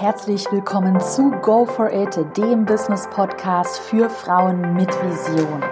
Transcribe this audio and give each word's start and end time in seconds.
Herzlich 0.00 0.50
willkommen 0.50 0.98
zu 0.98 1.30
Go 1.42 1.66
for 1.66 1.92
It, 1.92 2.18
dem 2.34 2.64
Business 2.64 3.06
Podcast 3.10 3.78
für 3.80 4.08
Frauen 4.08 4.72
mit 4.72 4.88
Vision. 4.88 5.62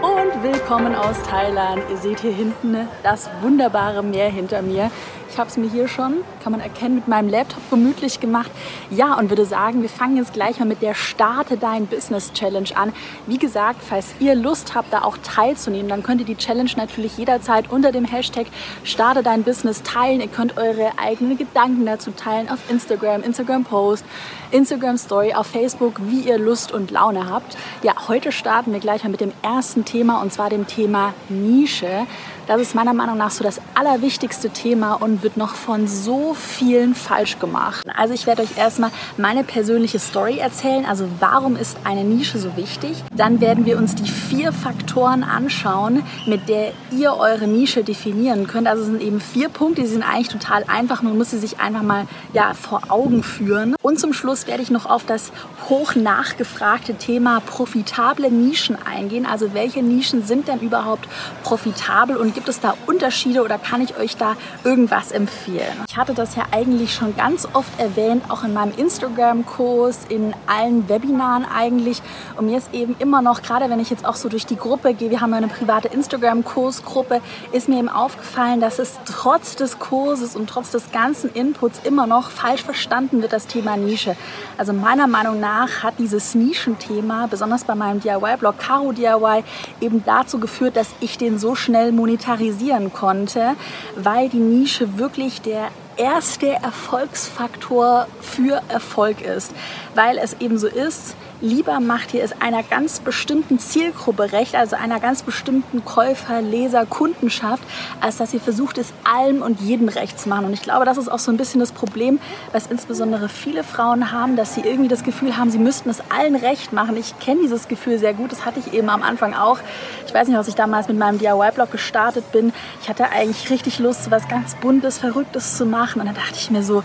Und 0.00 0.42
willkommen 0.44 0.94
aus 0.94 1.20
Thailand. 1.24 1.82
Ihr 1.90 1.96
seht 1.96 2.20
hier 2.20 2.30
hinten 2.30 2.86
das 3.02 3.28
wunderbare 3.40 4.04
Meer 4.04 4.28
hinter 4.28 4.62
mir. 4.62 4.92
Ich 5.32 5.38
habe 5.38 5.48
es 5.48 5.56
mir 5.56 5.70
hier 5.70 5.88
schon, 5.88 6.16
kann 6.42 6.52
man 6.52 6.60
erkennen, 6.60 6.96
mit 6.96 7.08
meinem 7.08 7.30
Laptop 7.30 7.62
gemütlich 7.70 8.20
gemacht. 8.20 8.50
Ja, 8.90 9.18
und 9.18 9.30
würde 9.30 9.46
sagen, 9.46 9.80
wir 9.80 9.88
fangen 9.88 10.18
jetzt 10.18 10.34
gleich 10.34 10.58
mal 10.58 10.66
mit 10.66 10.82
der 10.82 10.92
Starte 10.92 11.56
Dein 11.56 11.86
Business 11.86 12.34
Challenge 12.34 12.68
an. 12.74 12.92
Wie 13.26 13.38
gesagt, 13.38 13.80
falls 13.82 14.14
ihr 14.20 14.34
Lust 14.34 14.74
habt, 14.74 14.92
da 14.92 15.00
auch 15.00 15.16
teilzunehmen, 15.22 15.88
dann 15.88 16.02
könnt 16.02 16.20
ihr 16.20 16.26
die 16.26 16.36
Challenge 16.36 16.70
natürlich 16.76 17.16
jederzeit 17.16 17.70
unter 17.70 17.92
dem 17.92 18.04
Hashtag 18.04 18.46
Starte 18.84 19.22
Dein 19.22 19.42
Business 19.42 19.82
teilen. 19.82 20.20
Ihr 20.20 20.28
könnt 20.28 20.58
eure 20.58 20.90
eigenen 20.98 21.38
Gedanken 21.38 21.86
dazu 21.86 22.10
teilen 22.10 22.50
auf 22.50 22.58
Instagram, 22.68 23.22
Instagram 23.22 23.64
Post, 23.64 24.04
Instagram 24.50 24.98
Story, 24.98 25.32
auf 25.32 25.46
Facebook, 25.46 25.94
wie 26.10 26.20
ihr 26.20 26.36
Lust 26.36 26.72
und 26.72 26.90
Laune 26.90 27.30
habt. 27.30 27.56
Ja, 27.82 27.94
heute 28.06 28.32
starten 28.32 28.70
wir 28.70 28.80
gleich 28.80 29.02
mal 29.02 29.08
mit 29.08 29.22
dem 29.22 29.32
ersten 29.40 29.86
Thema 29.86 30.20
und 30.20 30.30
zwar 30.30 30.50
dem 30.50 30.66
Thema 30.66 31.14
Nische. 31.30 32.06
Das 32.46 32.60
ist 32.60 32.74
meiner 32.74 32.92
Meinung 32.92 33.16
nach 33.16 33.30
so 33.30 33.44
das 33.44 33.60
allerwichtigste 33.74 34.50
Thema 34.50 34.94
und 34.94 35.21
wird 35.22 35.36
noch 35.36 35.54
von 35.54 35.86
so 35.86 36.34
vielen 36.34 36.94
falsch 36.94 37.38
gemacht. 37.38 37.86
Also 37.96 38.14
ich 38.14 38.26
werde 38.26 38.42
euch 38.42 38.56
erstmal 38.56 38.90
meine 39.16 39.44
persönliche 39.44 39.98
Story 39.98 40.38
erzählen. 40.38 40.84
Also 40.84 41.06
warum 41.20 41.56
ist 41.56 41.76
eine 41.84 42.04
Nische 42.04 42.38
so 42.38 42.56
wichtig? 42.56 43.02
Dann 43.14 43.40
werden 43.40 43.66
wir 43.66 43.78
uns 43.78 43.94
die 43.94 44.08
vier 44.08 44.52
Faktoren 44.52 45.22
anschauen, 45.22 46.02
mit 46.26 46.48
der 46.48 46.72
ihr 46.90 47.14
eure 47.14 47.46
Nische 47.46 47.84
definieren 47.84 48.46
könnt. 48.46 48.66
Also 48.66 48.82
es 48.82 48.88
sind 48.88 49.02
eben 49.02 49.20
vier 49.20 49.48
Punkte, 49.48 49.82
die 49.82 49.88
sind 49.88 50.02
eigentlich 50.02 50.28
total 50.28 50.64
einfach. 50.66 51.02
Man 51.02 51.16
muss 51.16 51.30
sie 51.30 51.38
sich 51.38 51.60
einfach 51.60 51.82
mal 51.82 52.06
ja, 52.32 52.54
vor 52.54 52.82
Augen 52.88 53.22
führen. 53.22 53.74
Und 53.82 54.00
zum 54.00 54.12
Schluss 54.12 54.46
werde 54.46 54.62
ich 54.62 54.70
noch 54.70 54.86
auf 54.86 55.04
das 55.04 55.32
hoch 55.68 55.94
nachgefragte 55.94 56.94
Thema 56.94 57.40
profitable 57.40 58.30
Nischen 58.30 58.76
eingehen. 58.84 59.26
Also 59.26 59.54
welche 59.54 59.82
Nischen 59.82 60.24
sind 60.24 60.48
denn 60.48 60.60
überhaupt 60.60 61.08
profitabel 61.44 62.16
und 62.16 62.34
gibt 62.34 62.48
es 62.48 62.60
da 62.60 62.74
Unterschiede 62.86 63.42
oder 63.42 63.58
kann 63.58 63.80
ich 63.80 63.96
euch 63.96 64.16
da 64.16 64.36
irgendwas 64.64 65.11
empfehlen? 65.12 65.84
Ich 65.88 65.96
hatte 65.96 66.14
das 66.14 66.36
ja 66.36 66.44
eigentlich 66.50 66.94
schon 66.94 67.16
ganz 67.16 67.46
oft 67.52 67.78
erwähnt, 67.78 68.24
auch 68.28 68.44
in 68.44 68.52
meinem 68.52 68.72
Instagram-Kurs, 68.76 70.06
in 70.08 70.34
allen 70.46 70.88
Webinaren 70.88 71.44
eigentlich. 71.44 72.02
Und 72.36 72.46
mir 72.46 72.58
ist 72.58 72.72
eben 72.72 72.96
immer 72.98 73.22
noch, 73.22 73.42
gerade 73.42 73.68
wenn 73.70 73.80
ich 73.80 73.90
jetzt 73.90 74.04
auch 74.04 74.14
so 74.14 74.28
durch 74.28 74.46
die 74.46 74.56
Gruppe 74.56 74.94
gehe, 74.94 75.10
wir 75.10 75.20
haben 75.20 75.30
ja 75.30 75.38
eine 75.38 75.48
private 75.48 75.88
Instagram-Kursgruppe, 75.88 77.20
ist 77.52 77.68
mir 77.68 77.78
eben 77.78 77.88
aufgefallen, 77.88 78.60
dass 78.60 78.78
es 78.78 78.98
trotz 79.04 79.56
des 79.56 79.78
Kurses 79.78 80.36
und 80.36 80.48
trotz 80.48 80.70
des 80.70 80.90
ganzen 80.90 81.32
Inputs 81.32 81.80
immer 81.84 82.06
noch 82.06 82.30
falsch 82.30 82.62
verstanden 82.62 83.22
wird, 83.22 83.32
das 83.32 83.46
Thema 83.46 83.76
Nische. 83.76 84.16
Also 84.58 84.72
meiner 84.72 85.06
Meinung 85.06 85.40
nach 85.40 85.82
hat 85.82 85.94
dieses 85.98 86.34
Nischenthema, 86.34 87.26
besonders 87.26 87.64
bei 87.64 87.74
meinem 87.74 88.00
DIY-Blog 88.00 88.58
Caro 88.58 88.92
DIY, 88.92 89.44
eben 89.80 90.02
dazu 90.04 90.38
geführt, 90.38 90.76
dass 90.76 90.88
ich 91.00 91.18
den 91.18 91.38
so 91.38 91.54
schnell 91.54 91.92
monetarisiere 91.92 92.22
monetarisieren 92.32 92.92
konnte, 92.92 93.54
weil 93.96 94.28
die 94.28 94.38
Nische 94.38 94.98
wirklich 94.98 95.01
der 95.44 95.70
erste 95.96 96.48
Erfolgsfaktor 96.48 98.06
für 98.20 98.62
Erfolg 98.68 99.20
ist, 99.20 99.52
weil 99.94 100.18
es 100.18 100.36
eben 100.40 100.58
so 100.58 100.66
ist, 100.66 101.16
lieber 101.40 101.80
macht 101.80 102.14
ihr 102.14 102.22
es 102.22 102.40
einer 102.40 102.62
ganz 102.62 103.00
bestimmten 103.00 103.58
Zielgruppe 103.58 104.32
recht, 104.32 104.54
also 104.54 104.76
einer 104.76 105.00
ganz 105.00 105.22
bestimmten 105.22 105.84
Käufer, 105.84 106.40
Leser, 106.40 106.86
Kundenschaft, 106.86 107.62
als 108.00 108.16
dass 108.16 108.32
ihr 108.32 108.40
versucht, 108.40 108.78
es 108.78 108.92
allem 109.04 109.42
und 109.42 109.60
jedem 109.60 109.88
recht 109.88 110.18
zu 110.18 110.28
machen. 110.28 110.46
Und 110.46 110.52
ich 110.52 110.62
glaube, 110.62 110.84
das 110.84 110.96
ist 110.96 111.10
auch 111.10 111.18
so 111.18 111.32
ein 111.32 111.36
bisschen 111.36 111.60
das 111.60 111.72
Problem, 111.72 112.20
was 112.52 112.68
insbesondere 112.68 113.28
viele 113.28 113.64
Frauen 113.64 114.12
haben, 114.12 114.36
dass 114.36 114.54
sie 114.54 114.60
irgendwie 114.60 114.88
das 114.88 115.02
Gefühl 115.02 115.36
haben, 115.36 115.50
sie 115.50 115.58
müssten 115.58 115.90
es 115.90 116.00
allen 116.10 116.36
recht 116.36 116.72
machen. 116.72 116.96
Ich 116.96 117.18
kenne 117.18 117.40
dieses 117.42 117.68
Gefühl 117.68 117.98
sehr 117.98 118.14
gut, 118.14 118.32
das 118.32 118.46
hatte 118.46 118.60
ich 118.60 118.72
eben 118.72 118.88
am 118.88 119.02
Anfang 119.02 119.34
auch. 119.34 119.58
Ich 120.06 120.14
weiß 120.14 120.28
nicht, 120.28 120.38
was 120.38 120.48
ich 120.48 120.54
damals 120.54 120.88
mit 120.88 120.96
meinem 120.96 121.18
DIY-Blog 121.18 121.70
gestartet 121.72 122.30
bin. 122.32 122.52
Ich 122.80 122.88
hatte 122.88 123.10
eigentlich 123.10 123.50
richtig 123.50 123.78
Lust, 123.80 124.04
so 124.04 124.10
was 124.10 124.28
ganz 124.28 124.54
Buntes, 124.54 124.98
Verrücktes 124.98 125.56
zu 125.56 125.66
machen. 125.66 125.81
Und 126.00 126.06
dann 126.06 126.14
dachte 126.14 126.36
ich 126.36 126.50
mir 126.50 126.62
so, 126.62 126.84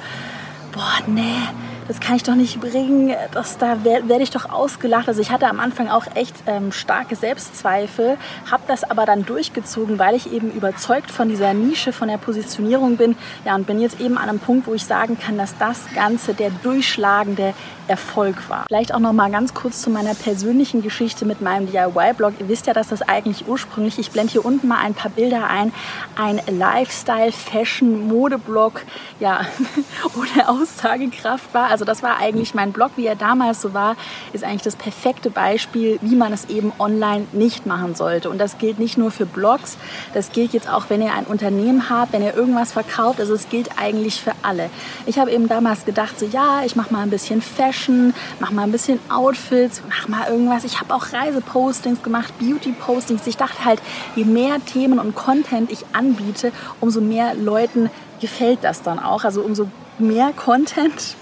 boah, 0.71 0.97
nee, 1.07 1.41
das 1.87 1.99
kann 1.99 2.15
ich 2.15 2.23
doch 2.23 2.35
nicht 2.35 2.59
bringen, 2.59 3.15
das, 3.31 3.57
da 3.57 3.83
werde 3.83 4.09
werd 4.09 4.21
ich 4.21 4.31
doch 4.31 4.49
ausgelacht. 4.49 5.07
Also 5.07 5.21
ich 5.21 5.31
hatte 5.31 5.47
am 5.47 5.59
Anfang 5.59 5.89
auch 5.89 6.05
echt 6.15 6.35
ähm, 6.45 6.71
starke 6.71 7.15
Selbstzweifel, 7.15 8.17
habe 8.49 8.63
das 8.67 8.83
aber 8.83 9.05
dann 9.05 9.25
durchgezogen, 9.25 9.99
weil 9.99 10.15
ich 10.15 10.31
eben 10.31 10.51
überzeugt 10.51 11.11
von 11.11 11.29
dieser 11.29 11.53
Nische, 11.53 11.93
von 11.93 12.07
der 12.07 12.17
Positionierung 12.17 12.97
bin. 12.97 13.15
Ja, 13.45 13.55
und 13.55 13.67
bin 13.67 13.79
jetzt 13.79 13.99
eben 13.99 14.17
an 14.17 14.29
einem 14.29 14.39
Punkt, 14.39 14.67
wo 14.67 14.73
ich 14.73 14.85
sagen 14.85 15.17
kann, 15.19 15.37
dass 15.37 15.57
das 15.57 15.85
Ganze 15.93 16.33
der 16.33 16.49
durchschlagende 16.49 17.53
Erfolg 17.87 18.49
war. 18.49 18.65
Vielleicht 18.67 18.93
auch 18.93 18.99
noch 18.99 19.13
mal 19.13 19.31
ganz 19.31 19.53
kurz 19.53 19.81
zu 19.81 19.89
meiner 19.89 20.13
persönlichen 20.13 20.81
Geschichte 20.81 21.25
mit 21.25 21.41
meinem 21.41 21.71
DIY-Blog. 21.71 22.33
Ihr 22.39 22.49
wisst 22.49 22.67
ja, 22.67 22.73
dass 22.73 22.89
das 22.89 23.01
eigentlich 23.01 23.47
ursprünglich, 23.47 23.97
ich 23.97 24.11
blende 24.11 24.33
hier 24.33 24.45
unten 24.45 24.67
mal 24.67 24.79
ein 24.79 24.93
paar 24.93 25.11
Bilder 25.11 25.47
ein, 25.47 25.71
ein 26.15 26.41
Lifestyle, 26.57 27.31
Fashion, 27.31 28.07
Modeblog, 28.07 28.81
ja, 29.19 29.41
ohne 30.17 30.49
Aussagekraft 30.49 31.53
war. 31.53 31.69
Also 31.69 31.76
das 31.85 32.03
war 32.03 32.17
eigentlich 32.17 32.53
mein 32.53 32.71
Blog, 32.71 32.91
wie 32.95 33.05
er 33.05 33.15
damals 33.15 33.61
so 33.61 33.73
war, 33.73 33.95
ist 34.33 34.43
eigentlich 34.43 34.63
das 34.63 34.75
perfekte 34.75 35.29
Beispiel, 35.29 35.99
wie 36.01 36.15
man 36.15 36.33
es 36.33 36.45
eben 36.45 36.71
online 36.79 37.27
nicht 37.31 37.65
machen 37.65 37.95
sollte. 37.95 38.29
Und 38.29 38.37
das 38.37 38.57
gilt 38.57 38.79
nicht 38.79 38.97
nur 38.97 39.11
für 39.11 39.25
Blogs, 39.25 39.77
das 40.13 40.31
gilt 40.31 40.53
jetzt 40.53 40.69
auch, 40.69 40.85
wenn 40.89 41.01
ihr 41.01 41.13
ein 41.13 41.25
Unternehmen 41.25 41.89
habt, 41.89 42.13
wenn 42.13 42.23
ihr 42.23 42.35
irgendwas 42.35 42.71
verkauft. 42.71 43.19
Also 43.19 43.33
es 43.33 43.49
gilt 43.49 43.69
eigentlich 43.77 44.21
für 44.21 44.33
alle. 44.43 44.69
Ich 45.05 45.19
habe 45.19 45.31
eben 45.31 45.47
damals 45.47 45.85
gedacht, 45.85 46.19
so 46.19 46.25
ja, 46.25 46.61
ich 46.65 46.75
mache 46.75 46.93
mal 46.93 47.01
ein 47.01 47.09
bisschen 47.09 47.41
Fashion 47.41 47.77
Fashion, 47.87 48.13
mach 48.39 48.51
mal 48.51 48.63
ein 48.63 48.71
bisschen 48.71 48.99
Outfits, 49.09 49.81
mach 49.87 50.07
mal 50.07 50.29
irgendwas. 50.29 50.63
Ich 50.63 50.79
habe 50.79 50.93
auch 50.93 51.13
Reisepostings 51.13 52.01
gemacht, 52.01 52.33
Beauty-Postings. 52.39 53.25
Ich 53.27 53.37
dachte 53.37 53.65
halt, 53.65 53.81
je 54.15 54.25
mehr 54.25 54.57
Themen 54.65 54.99
und 54.99 55.15
Content 55.15 55.71
ich 55.71 55.85
anbiete, 55.93 56.51
umso 56.79 57.01
mehr 57.01 57.33
Leuten 57.33 57.89
gefällt 58.19 58.59
das 58.63 58.81
dann 58.81 58.99
auch. 58.99 59.23
Also 59.23 59.41
umso 59.41 59.69
mehr 59.99 60.31
Content, 60.33 61.15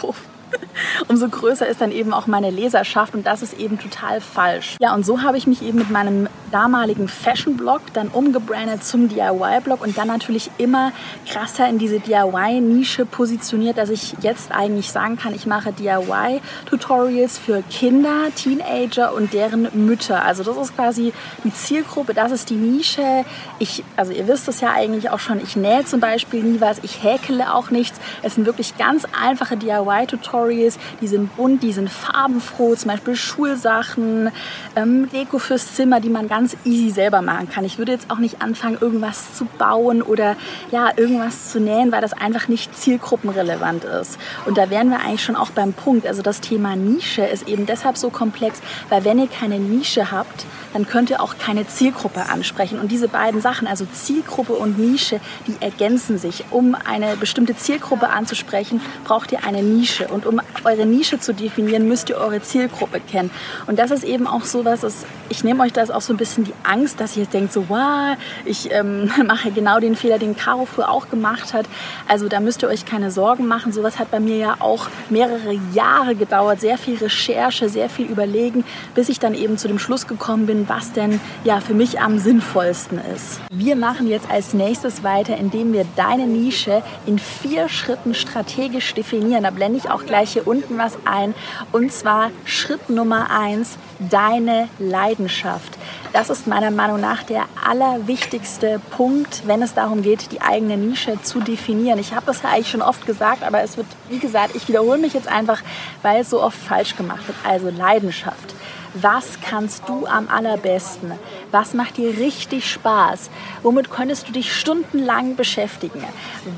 doof, 0.00 0.26
umso 1.08 1.28
größer 1.28 1.66
ist 1.66 1.80
dann 1.80 1.92
eben 1.92 2.12
auch 2.12 2.26
meine 2.26 2.50
Leserschaft 2.50 3.14
und 3.14 3.26
das 3.26 3.42
ist 3.42 3.58
eben 3.58 3.78
total 3.78 4.20
falsch. 4.20 4.76
Ja, 4.80 4.94
und 4.94 5.04
so 5.04 5.22
habe 5.22 5.36
ich 5.38 5.46
mich 5.46 5.62
eben 5.62 5.78
mit 5.78 5.90
meinem 5.90 6.28
damaligen 6.50 7.08
Fashion-Blog 7.08 7.80
dann 7.94 8.08
umgebrandet 8.08 8.84
zum 8.84 9.08
DIY-Blog 9.08 9.82
und 9.82 9.98
dann 9.98 10.08
natürlich 10.08 10.50
immer 10.58 10.92
krasser 11.28 11.68
in 11.68 11.78
diese 11.78 11.98
DIY-Nische 12.00 13.06
positioniert, 13.06 13.76
dass 13.76 13.90
ich 13.90 14.14
jetzt 14.20 14.52
eigentlich 14.52 14.92
sagen 14.92 15.16
kann, 15.16 15.34
ich 15.34 15.46
mache 15.46 15.72
DIY-Tutorials 15.72 17.38
für 17.38 17.62
Kinder, 17.70 18.28
Teenager 18.36 19.14
und 19.14 19.32
deren 19.32 19.68
Mütter. 19.86 20.24
Also 20.24 20.44
das 20.44 20.56
ist 20.56 20.76
quasi 20.76 21.12
die 21.42 21.52
Zielgruppe, 21.52 22.14
das 22.14 22.30
ist 22.30 22.50
die 22.50 22.54
Nische. 22.54 23.24
Ich, 23.58 23.82
also 23.96 24.12
ihr 24.12 24.28
wisst 24.28 24.46
es 24.48 24.60
ja 24.60 24.70
eigentlich 24.70 25.10
auch 25.10 25.18
schon, 25.18 25.42
ich 25.42 25.56
nähe 25.56 25.84
zum 25.84 25.98
Beispiel 26.00 26.42
nie 26.42 26.60
was, 26.60 26.78
ich 26.84 27.02
häkele 27.02 27.52
auch 27.52 27.70
nichts. 27.70 27.98
Es 28.22 28.36
sind 28.36 28.46
wirklich 28.46 28.78
ganz 28.78 29.06
einfache 29.20 29.56
DIY-Tutorials, 29.56 30.63
die 31.00 31.06
sind 31.06 31.36
bunt, 31.36 31.62
die 31.62 31.72
sind 31.72 31.90
farbenfroh, 31.90 32.74
zum 32.74 32.90
Beispiel 32.90 33.16
Schulsachen, 33.16 34.30
ähm, 34.76 35.08
Deko 35.10 35.38
fürs 35.38 35.74
Zimmer, 35.74 36.00
die 36.00 36.08
man 36.08 36.28
ganz 36.28 36.56
easy 36.64 36.90
selber 36.90 37.22
machen 37.22 37.48
kann. 37.48 37.64
Ich 37.64 37.78
würde 37.78 37.92
jetzt 37.92 38.10
auch 38.10 38.18
nicht 38.18 38.42
anfangen, 38.42 38.78
irgendwas 38.80 39.34
zu 39.34 39.46
bauen 39.58 40.02
oder 40.02 40.36
ja, 40.70 40.90
irgendwas 40.96 41.50
zu 41.50 41.60
nähen, 41.60 41.92
weil 41.92 42.00
das 42.00 42.12
einfach 42.12 42.48
nicht 42.48 42.76
zielgruppenrelevant 42.76 43.84
ist. 43.84 44.18
Und 44.46 44.58
da 44.58 44.70
wären 44.70 44.90
wir 44.90 45.00
eigentlich 45.00 45.24
schon 45.24 45.36
auch 45.36 45.50
beim 45.50 45.72
Punkt. 45.72 46.06
Also 46.06 46.22
das 46.22 46.40
Thema 46.40 46.76
Nische 46.76 47.22
ist 47.22 47.48
eben 47.48 47.66
deshalb 47.66 47.96
so 47.96 48.10
komplex, 48.10 48.60
weil 48.88 49.04
wenn 49.04 49.18
ihr 49.18 49.28
keine 49.28 49.58
Nische 49.58 50.10
habt, 50.10 50.46
dann 50.72 50.86
könnt 50.86 51.08
ihr 51.08 51.22
auch 51.22 51.38
keine 51.38 51.66
Zielgruppe 51.66 52.28
ansprechen. 52.28 52.80
Und 52.80 52.90
diese 52.90 53.08
beiden 53.08 53.40
Sachen, 53.40 53.68
also 53.68 53.86
Zielgruppe 53.86 54.54
und 54.54 54.78
Nische, 54.78 55.20
die 55.46 55.54
ergänzen 55.60 56.18
sich. 56.18 56.44
Um 56.50 56.74
eine 56.74 57.16
bestimmte 57.16 57.56
Zielgruppe 57.56 58.08
anzusprechen, 58.08 58.80
braucht 59.04 59.30
ihr 59.30 59.44
eine 59.44 59.62
Nische. 59.62 60.08
Und 60.08 60.26
um 60.26 60.40
eure 60.64 60.86
Nische 60.86 61.18
zu 61.18 61.34
definieren, 61.34 61.88
müsst 61.88 62.08
ihr 62.10 62.16
eure 62.16 62.42
Zielgruppe 62.42 63.00
kennen. 63.00 63.30
Und 63.66 63.78
das 63.78 63.90
ist 63.90 64.04
eben 64.04 64.26
auch 64.26 64.44
so 64.44 64.64
was, 64.64 64.84
ist, 64.84 65.06
ich 65.28 65.44
nehme 65.44 65.62
euch 65.62 65.72
das 65.72 65.90
auch 65.90 66.00
so 66.00 66.12
ein 66.12 66.16
bisschen 66.16 66.44
die 66.44 66.54
Angst, 66.62 67.00
dass 67.00 67.16
ihr 67.16 67.24
jetzt 67.24 67.34
denkt, 67.34 67.52
so, 67.52 67.68
wow, 67.68 68.16
ich 68.44 68.70
ähm, 68.72 69.10
mache 69.26 69.50
genau 69.50 69.80
den 69.80 69.96
Fehler, 69.96 70.18
den 70.18 70.36
Caro 70.36 70.66
früher 70.66 70.90
auch 70.90 71.08
gemacht 71.08 71.54
hat. 71.54 71.66
Also 72.08 72.28
da 72.28 72.40
müsst 72.40 72.62
ihr 72.62 72.68
euch 72.68 72.84
keine 72.84 73.10
Sorgen 73.10 73.46
machen. 73.46 73.72
Sowas 73.72 73.98
hat 73.98 74.10
bei 74.10 74.20
mir 74.20 74.36
ja 74.36 74.56
auch 74.60 74.88
mehrere 75.10 75.58
Jahre 75.72 76.14
gedauert, 76.14 76.60
sehr 76.60 76.78
viel 76.78 76.96
Recherche, 76.96 77.68
sehr 77.68 77.88
viel 77.88 78.06
Überlegen, 78.06 78.64
bis 78.94 79.08
ich 79.08 79.18
dann 79.18 79.34
eben 79.34 79.58
zu 79.58 79.68
dem 79.68 79.78
Schluss 79.78 80.06
gekommen 80.06 80.46
bin, 80.46 80.68
was 80.68 80.92
denn 80.92 81.20
ja 81.44 81.60
für 81.60 81.74
mich 81.74 82.00
am 82.00 82.18
sinnvollsten 82.18 83.00
ist. 83.14 83.40
Wir 83.50 83.76
machen 83.76 84.06
jetzt 84.06 84.30
als 84.30 84.54
nächstes 84.54 85.02
weiter, 85.02 85.36
indem 85.36 85.72
wir 85.72 85.84
deine 85.96 86.26
Nische 86.26 86.82
in 87.06 87.18
vier 87.18 87.68
Schritten 87.68 88.14
strategisch 88.14 88.94
definieren. 88.94 89.44
Da 89.44 89.50
blende 89.50 89.78
ich 89.78 89.90
auch 89.90 90.04
gleich 90.04 90.32
hier 90.32 90.43
unten 90.44 90.78
was 90.78 90.96
ein. 91.04 91.34
Und 91.72 91.92
zwar 91.92 92.30
Schritt 92.44 92.90
Nummer 92.90 93.30
eins, 93.30 93.76
deine 93.98 94.68
Leidenschaft. 94.78 95.78
Das 96.12 96.30
ist 96.30 96.46
meiner 96.46 96.70
Meinung 96.70 97.00
nach 97.00 97.22
der 97.24 97.44
allerwichtigste 97.66 98.80
Punkt, 98.90 99.42
wenn 99.46 99.62
es 99.62 99.74
darum 99.74 100.02
geht, 100.02 100.30
die 100.32 100.40
eigene 100.40 100.76
Nische 100.76 101.20
zu 101.22 101.40
definieren. 101.40 101.98
Ich 101.98 102.14
habe 102.14 102.26
das 102.26 102.42
ja 102.42 102.50
eigentlich 102.50 102.70
schon 102.70 102.82
oft 102.82 103.04
gesagt, 103.06 103.42
aber 103.42 103.62
es 103.62 103.76
wird, 103.76 103.86
wie 104.08 104.18
gesagt, 104.18 104.54
ich 104.54 104.68
wiederhole 104.68 104.98
mich 104.98 105.12
jetzt 105.12 105.28
einfach, 105.28 105.60
weil 106.02 106.20
es 106.20 106.30
so 106.30 106.40
oft 106.42 106.56
falsch 106.56 106.96
gemacht 106.96 107.26
wird. 107.26 107.38
Also 107.44 107.70
Leidenschaft. 107.70 108.54
Was 108.94 109.40
kannst 109.40 109.88
du 109.88 110.06
am 110.06 110.28
allerbesten? 110.28 111.10
Was 111.50 111.74
macht 111.74 111.96
dir 111.96 112.16
richtig 112.16 112.70
Spaß? 112.70 113.28
Womit 113.64 113.90
könntest 113.90 114.28
du 114.28 114.32
dich 114.32 114.54
stundenlang 114.54 115.34
beschäftigen? 115.34 116.04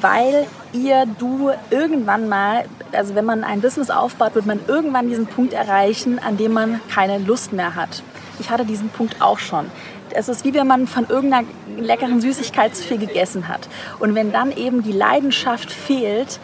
Weil 0.03 0.47
ihr, 0.75 1.07
du 1.19 1.53
irgendwann 1.71 2.29
mal, 2.29 2.67
also 2.93 3.15
wenn 3.15 3.25
man 3.25 3.43
ein 3.43 3.63
Business 3.63 3.89
aufbaut, 3.89 4.35
wird 4.35 4.45
man 4.45 4.61
irgendwann 4.69 5.09
diesen 5.09 5.27
Punkt 5.27 5.55
erreichen, 5.55 6.19
an 6.19 6.37
dem 6.37 6.53
man 6.53 6.83
keine 6.91 7.17
Lust 7.17 7.55
mehr 7.55 7.75
hat. 7.75 8.03
Ich 8.39 8.51
hatte 8.51 8.67
diesen 8.67 8.91
Punkt 8.91 9.23
auch 9.23 9.39
schon. 9.39 9.71
Es 10.11 10.29
ist 10.29 10.45
wie 10.45 10.53
wenn 10.53 10.67
man 10.67 10.87
von 10.87 11.07
irgendeiner 11.09 11.47
leckeren 11.79 12.21
Süßigkeit 12.21 12.77
zu 12.77 12.85
viel 12.85 12.99
gegessen 12.99 13.49
hat. 13.49 13.67
Und 13.99 14.15
wenn 14.15 14.31
dann 14.31 14.53
eben 14.53 14.83
die 14.83 14.93
Leidenschaft 14.93 15.73
fehlt, 15.73 16.39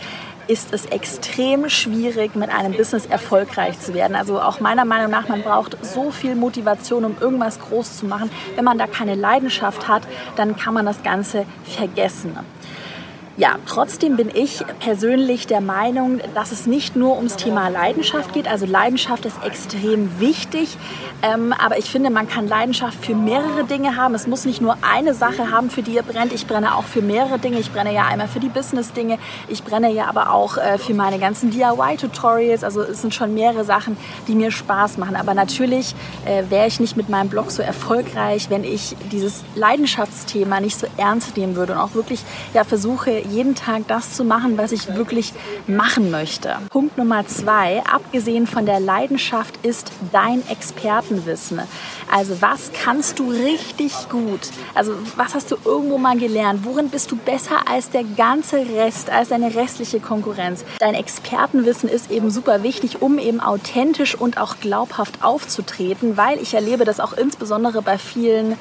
ist 0.52 0.74
es 0.74 0.84
extrem 0.84 1.70
schwierig, 1.70 2.36
mit 2.36 2.50
einem 2.50 2.74
Business 2.74 3.06
erfolgreich 3.06 3.80
zu 3.80 3.94
werden. 3.94 4.14
Also 4.14 4.38
auch 4.38 4.60
meiner 4.60 4.84
Meinung 4.84 5.10
nach, 5.10 5.26
man 5.26 5.42
braucht 5.42 5.78
so 5.82 6.10
viel 6.10 6.34
Motivation, 6.34 7.06
um 7.06 7.16
irgendwas 7.18 7.58
groß 7.58 7.96
zu 7.96 8.04
machen. 8.04 8.30
Wenn 8.54 8.64
man 8.64 8.76
da 8.76 8.86
keine 8.86 9.14
Leidenschaft 9.14 9.88
hat, 9.88 10.02
dann 10.36 10.54
kann 10.54 10.74
man 10.74 10.84
das 10.84 11.02
Ganze 11.02 11.46
vergessen. 11.64 12.36
Ja, 13.42 13.56
trotzdem 13.66 14.14
bin 14.14 14.30
ich 14.32 14.64
persönlich 14.78 15.48
der 15.48 15.60
Meinung, 15.60 16.20
dass 16.32 16.52
es 16.52 16.68
nicht 16.68 16.94
nur 16.94 17.16
ums 17.16 17.34
Thema 17.34 17.70
Leidenschaft 17.70 18.32
geht. 18.32 18.46
Also 18.46 18.66
Leidenschaft 18.66 19.24
ist 19.24 19.42
extrem 19.44 20.20
wichtig, 20.20 20.78
ähm, 21.22 21.52
aber 21.52 21.76
ich 21.76 21.90
finde, 21.90 22.10
man 22.10 22.28
kann 22.28 22.46
Leidenschaft 22.46 23.04
für 23.04 23.16
mehrere 23.16 23.64
Dinge 23.64 23.96
haben. 23.96 24.14
Es 24.14 24.28
muss 24.28 24.44
nicht 24.44 24.60
nur 24.60 24.76
eine 24.82 25.12
Sache 25.12 25.50
haben, 25.50 25.70
für 25.70 25.82
die 25.82 25.94
ihr 25.94 26.04
brennt. 26.04 26.32
Ich 26.32 26.46
brenne 26.46 26.76
auch 26.76 26.84
für 26.84 27.02
mehrere 27.02 27.40
Dinge. 27.40 27.58
Ich 27.58 27.72
brenne 27.72 27.92
ja 27.92 28.06
einmal 28.06 28.28
für 28.28 28.38
die 28.38 28.48
Business-Dinge. 28.48 29.18
Ich 29.48 29.64
brenne 29.64 29.90
ja 29.90 30.06
aber 30.06 30.30
auch 30.30 30.56
äh, 30.56 30.78
für 30.78 30.94
meine 30.94 31.18
ganzen 31.18 31.50
DIY-Tutorials. 31.50 32.62
Also 32.62 32.82
es 32.82 33.02
sind 33.02 33.12
schon 33.12 33.34
mehrere 33.34 33.64
Sachen, 33.64 33.96
die 34.28 34.36
mir 34.36 34.52
Spaß 34.52 34.98
machen. 34.98 35.16
Aber 35.16 35.34
natürlich 35.34 35.96
äh, 36.26 36.44
wäre 36.48 36.68
ich 36.68 36.78
nicht 36.78 36.96
mit 36.96 37.08
meinem 37.08 37.28
Blog 37.28 37.50
so 37.50 37.60
erfolgreich, 37.60 38.50
wenn 38.50 38.62
ich 38.62 38.94
dieses 39.10 39.42
Leidenschaftsthema 39.56 40.60
nicht 40.60 40.78
so 40.78 40.86
ernst 40.96 41.36
nehmen 41.36 41.56
würde 41.56 41.72
und 41.72 41.80
auch 41.80 41.94
wirklich 41.94 42.20
ja 42.54 42.62
versuche, 42.62 43.31
jeden 43.32 43.54
Tag 43.54 43.88
das 43.88 44.14
zu 44.14 44.24
machen, 44.24 44.58
was 44.58 44.72
ich 44.72 44.94
wirklich 44.94 45.32
machen 45.66 46.10
möchte. 46.10 46.56
Punkt 46.70 46.98
Nummer 46.98 47.26
zwei, 47.26 47.82
abgesehen 47.90 48.46
von 48.46 48.66
der 48.66 48.80
Leidenschaft, 48.80 49.64
ist 49.64 49.90
dein 50.12 50.46
Expertenwissen. 50.48 51.60
Also 52.10 52.40
was 52.40 52.70
kannst 52.72 53.18
du 53.18 53.30
richtig 53.30 54.08
gut? 54.08 54.40
Also 54.74 54.92
was 55.16 55.34
hast 55.34 55.50
du 55.50 55.56
irgendwo 55.64 55.98
mal 55.98 56.18
gelernt? 56.18 56.64
Worin 56.64 56.90
bist 56.90 57.10
du 57.10 57.16
besser 57.16 57.68
als 57.68 57.90
der 57.90 58.04
ganze 58.04 58.58
Rest, 58.58 59.10
als 59.10 59.30
deine 59.30 59.54
restliche 59.54 60.00
Konkurrenz? 60.00 60.64
Dein 60.78 60.94
Expertenwissen 60.94 61.88
ist 61.88 62.10
eben 62.10 62.30
super 62.30 62.62
wichtig, 62.62 63.00
um 63.00 63.18
eben 63.18 63.40
authentisch 63.40 64.14
und 64.14 64.38
auch 64.38 64.56
glaubhaft 64.60 65.22
aufzutreten, 65.22 66.16
weil 66.16 66.40
ich 66.40 66.54
erlebe 66.54 66.84
das 66.84 67.00
auch 67.00 67.14
insbesondere 67.14 67.82
bei 67.82 67.98
vielen 67.98 68.58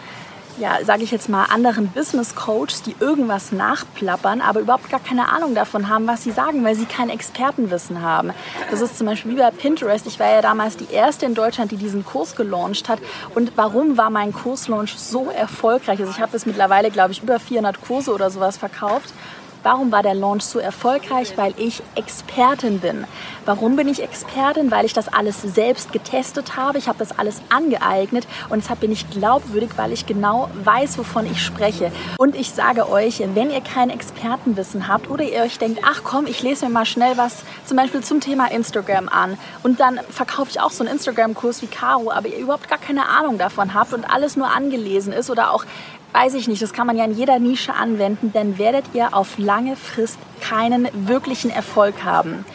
ja, 0.58 0.84
sage 0.84 1.04
ich 1.04 1.12
jetzt 1.12 1.30
mal, 1.30 1.46
anderen 1.46 1.88
Business 1.88 2.36
Coaches, 2.36 2.82
die 2.84 2.96
irgendwas 3.00 3.52
nachplappern, 3.52 4.42
aber 4.42 4.60
überhaupt 4.60 4.90
gar 4.90 5.00
keine 5.00 5.30
Ahnung 5.30 5.56
davon 5.56 5.90
haben, 5.90 6.08
was 6.08 6.24
sie 6.24 6.32
sagen, 6.32 6.64
weil 6.64 6.76
sie 6.76 6.86
kein 6.86 7.10
Expertenwissen 7.10 8.02
haben. 8.02 8.32
Das 8.70 8.82
ist 8.82 8.98
zum 8.98 9.08
Beispiel 9.08 9.32
wie 9.32 9.40
bei 9.40 9.52
Pinterest. 9.52 10.06
Ich 10.08 10.20
war 10.20 10.30
ja 10.30 10.42
damals 10.42 10.78
die 10.78 10.92
erste 10.92 11.26
in 11.26 11.34
Deutschland, 11.34 11.72
die 11.72 11.78
diesen 11.78 12.06
Kurs 12.06 12.36
gelauncht 12.36 12.90
hat. 12.90 13.00
Und 13.36 13.54
warum 13.56 13.98
war 13.98 14.10
mein 14.10 14.34
Kurslaunch 14.34 14.98
so 14.98 15.30
erfolgreich? 15.30 16.00
Also 16.00 16.12
ich 16.12 16.20
habe 16.20 16.34
jetzt 16.34 16.48
mittlerweile, 16.48 16.92
glaube 16.92 17.12
ich, 17.12 17.24
über 17.24 17.40
400 17.40 17.82
Kurse 17.82 18.14
oder 18.14 18.30
sowas 18.30 18.58
verkauft. 18.58 19.14
Warum 19.64 19.92
war 19.92 20.02
der 20.02 20.16
Launch 20.16 20.44
so 20.44 20.58
erfolgreich? 20.58 21.34
Weil 21.38 21.54
ich 21.58 21.84
Expertin 21.94 22.80
bin. 22.80 23.06
Warum 23.46 23.76
bin 23.76 23.88
ich 23.88 24.02
Expertin? 24.02 24.72
Weil 24.72 24.86
ich 24.86 24.94
das 24.94 25.08
alles 25.08 25.42
selbst 25.42 25.94
getestet 25.94 26.58
habe. 26.58 26.80
Ich 26.80 26.88
habe 26.88 26.98
das 26.98 27.18
alles 27.20 27.42
angeeignet 27.50 28.28
und 28.50 28.64
deshalb 28.64 28.80
bin 28.80 28.92
ich 28.92 29.10
glaubwürdig, 29.12 29.72
weil 29.76 29.92
ich 29.92 30.08
genau 30.08 30.50
weiß, 30.64 30.98
wovon 30.98 31.28
ich 31.28 31.44
spreche. 31.44 31.92
Und 32.18 32.36
ich 32.36 32.52
sage 32.52 32.90
euch, 32.90 33.22
wenn 33.36 33.52
ihr 33.52 33.62
kein 33.62 33.92
Expertenwissen 33.92 34.88
habt 34.88 35.10
oder 35.10 35.24
ihr 35.24 35.44
euch 35.44 35.60
denkt, 35.60 35.82
ach 35.86 36.02
komm, 36.04 36.26
ich 36.26 36.42
lese 36.42 36.66
mir 36.66 36.72
mal 36.72 36.86
schnell 36.86 37.18
was 37.18 37.44
zum 37.66 37.78
Beispiel 37.78 38.02
zum 38.02 38.20
Thema 38.20 38.50
Instagram 38.52 39.10
an 39.10 39.38
und 39.64 39.80
dann 39.80 40.00
verkaufe 40.10 40.50
ich 40.50 40.60
auch 40.60 40.72
so 40.72 40.84
einen 40.84 40.94
Instagram-Kurs 40.94 41.62
wie 41.62 41.68
Caro, 41.68 42.12
aber 42.12 42.28
ihr 42.28 42.38
überhaupt 42.38 42.68
gar 42.68 42.80
keine 42.80 43.08
Ahnung 43.08 43.38
davon 43.38 43.74
habt 43.74 43.94
und 43.94 44.12
alles 44.12 44.36
nur 44.36 44.48
angelesen 44.48 45.14
ist 45.14 45.30
oder 45.30 45.52
auch 45.52 45.66
weiß 46.14 46.34
ich 46.34 46.48
nicht, 46.48 46.62
das 46.62 46.74
kann 46.74 46.88
man 46.88 46.98
ja 46.98 47.06
in 47.06 47.14
jeder 47.14 47.40
Nische 47.40 47.74
anwenden, 47.74 48.32
dann 48.34 48.58
werdet 48.58 48.86
ihr 48.94 49.14
auf 49.16 49.38
lange 49.52 49.76
Frist 49.76 50.18
keinen 50.40 50.88
wirklichen 50.94 51.52
Erfolg 51.52 52.06
haben. 52.06 52.46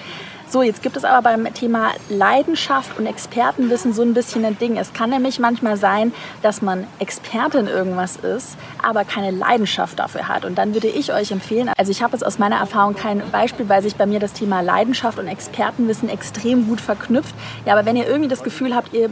So, 0.48 0.62
jetzt 0.62 0.80
gibt 0.80 0.96
es 0.96 1.04
aber 1.04 1.22
beim 1.22 1.52
Thema 1.54 1.90
Leidenschaft 2.08 2.96
und 3.00 3.06
Expertenwissen 3.06 3.92
so 3.92 4.02
ein 4.02 4.14
bisschen 4.14 4.44
ein 4.44 4.56
Ding. 4.56 4.76
Es 4.76 4.92
kann 4.92 5.10
nämlich 5.10 5.40
manchmal 5.40 5.76
sein, 5.76 6.12
dass 6.40 6.62
man 6.62 6.86
Experte 7.00 7.58
in 7.58 7.66
irgendwas 7.66 8.14
ist, 8.14 8.56
aber 8.80 9.04
keine 9.04 9.32
Leidenschaft 9.32 9.98
dafür 9.98 10.28
hat. 10.28 10.44
Und 10.44 10.56
dann 10.56 10.72
würde 10.72 10.86
ich 10.86 11.12
euch 11.12 11.32
empfehlen, 11.32 11.68
also 11.76 11.90
ich 11.90 12.00
habe 12.00 12.12
jetzt 12.12 12.24
aus 12.24 12.38
meiner 12.38 12.56
Erfahrung 12.56 12.94
kein 12.94 13.28
Beispiel, 13.32 13.68
weil 13.68 13.82
sich 13.82 13.96
bei 13.96 14.06
mir 14.06 14.20
das 14.20 14.34
Thema 14.34 14.60
Leidenschaft 14.60 15.18
und 15.18 15.26
Expertenwissen 15.26 16.08
extrem 16.08 16.68
gut 16.68 16.80
verknüpft. 16.80 17.34
Ja, 17.64 17.72
aber 17.72 17.84
wenn 17.84 17.96
ihr 17.96 18.06
irgendwie 18.06 18.28
das 18.28 18.44
Gefühl 18.44 18.76
habt, 18.76 18.94
ihr 18.94 19.10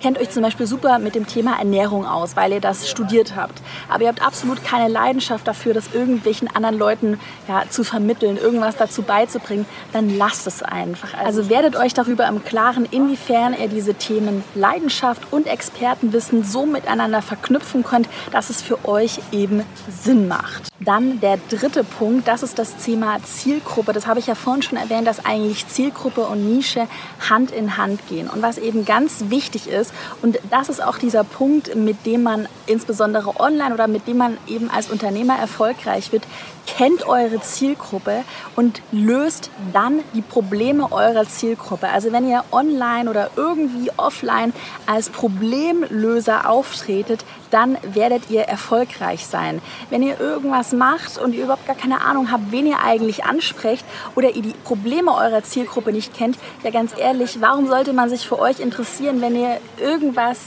kennt 0.00 0.18
euch 0.18 0.30
zum 0.30 0.42
Beispiel 0.42 0.66
super 0.66 0.98
mit 0.98 1.14
dem 1.14 1.26
Thema 1.26 1.58
Ernährung 1.58 2.06
aus, 2.06 2.34
weil 2.34 2.50
ihr 2.50 2.60
das 2.60 2.88
studiert 2.88 3.36
habt, 3.36 3.60
aber 3.90 4.04
ihr 4.04 4.08
habt 4.08 4.24
absolut 4.24 4.64
keine 4.64 4.88
Leidenschaft 4.88 5.46
dafür, 5.46 5.74
das 5.74 5.92
irgendwelchen 5.92 6.48
anderen 6.56 6.78
Leuten 6.78 7.20
ja, 7.46 7.64
zu 7.68 7.84
vermitteln, 7.84 8.38
irgendwas 8.38 8.76
dazu 8.76 9.02
beizubringen, 9.02 9.66
dann 9.92 10.16
lasst 10.16 10.46
es 10.46 10.61
einfach. 10.62 11.14
Also 11.14 11.48
werdet 11.48 11.76
euch 11.76 11.94
darüber 11.94 12.26
im 12.26 12.44
Klaren, 12.44 12.86
inwiefern 12.90 13.54
ihr 13.58 13.68
diese 13.68 13.94
Themen 13.94 14.44
Leidenschaft 14.54 15.32
und 15.32 15.46
Expertenwissen 15.46 16.44
so 16.44 16.66
miteinander 16.66 17.22
verknüpfen 17.22 17.84
könnt, 17.84 18.08
dass 18.30 18.50
es 18.50 18.62
für 18.62 18.84
euch 18.86 19.20
eben 19.32 19.62
Sinn 19.88 20.28
macht. 20.28 20.71
Dann 20.84 21.20
der 21.20 21.38
dritte 21.48 21.84
Punkt, 21.84 22.26
das 22.26 22.42
ist 22.42 22.58
das 22.58 22.76
Thema 22.76 23.18
Zielgruppe. 23.22 23.92
Das 23.92 24.06
habe 24.06 24.20
ich 24.20 24.26
ja 24.26 24.34
vorhin 24.34 24.62
schon 24.62 24.78
erwähnt, 24.78 25.06
dass 25.06 25.24
eigentlich 25.24 25.68
Zielgruppe 25.68 26.22
und 26.22 26.44
Nische 26.44 26.88
Hand 27.28 27.50
in 27.50 27.76
Hand 27.76 28.08
gehen. 28.08 28.28
Und 28.28 28.42
was 28.42 28.58
eben 28.58 28.84
ganz 28.84 29.24
wichtig 29.28 29.68
ist, 29.68 29.92
und 30.22 30.38
das 30.50 30.68
ist 30.68 30.82
auch 30.82 30.98
dieser 30.98 31.24
Punkt, 31.24 31.74
mit 31.76 32.06
dem 32.06 32.22
man 32.22 32.48
insbesondere 32.66 33.38
online 33.38 33.74
oder 33.74 33.86
mit 33.86 34.06
dem 34.06 34.16
man 34.16 34.38
eben 34.46 34.70
als 34.70 34.90
Unternehmer 34.90 35.38
erfolgreich 35.38 36.12
wird, 36.12 36.24
kennt 36.66 37.06
eure 37.06 37.40
Zielgruppe 37.40 38.24
und 38.56 38.82
löst 38.92 39.50
dann 39.72 40.00
die 40.14 40.22
Probleme 40.22 40.92
eurer 40.92 41.26
Zielgruppe. 41.26 41.88
Also 41.88 42.12
wenn 42.12 42.28
ihr 42.28 42.44
online 42.52 43.10
oder 43.10 43.30
irgendwie 43.36 43.90
offline 43.96 44.52
als 44.86 45.10
Problemlöser 45.10 46.48
auftretet, 46.48 47.24
dann 47.50 47.76
werdet 47.82 48.30
ihr 48.30 48.42
erfolgreich 48.42 49.26
sein. 49.26 49.60
Wenn 49.90 50.02
ihr 50.02 50.18
irgendwas 50.18 50.71
macht 50.72 51.18
und 51.18 51.34
ihr 51.34 51.44
überhaupt 51.44 51.66
gar 51.66 51.76
keine 51.76 52.00
Ahnung 52.00 52.30
habt, 52.30 52.50
wen 52.50 52.66
ihr 52.66 52.80
eigentlich 52.80 53.24
ansprecht 53.24 53.84
oder 54.14 54.34
ihr 54.34 54.42
die 54.42 54.54
Probleme 54.64 55.14
eurer 55.14 55.42
Zielgruppe 55.42 55.92
nicht 55.92 56.14
kennt, 56.14 56.38
ja 56.62 56.70
ganz 56.70 56.92
ehrlich, 56.96 57.40
warum 57.40 57.68
sollte 57.68 57.92
man 57.92 58.08
sich 58.08 58.26
für 58.26 58.38
euch 58.38 58.60
interessieren, 58.60 59.20
wenn 59.20 59.36
ihr 59.36 59.60
irgendwas 59.78 60.38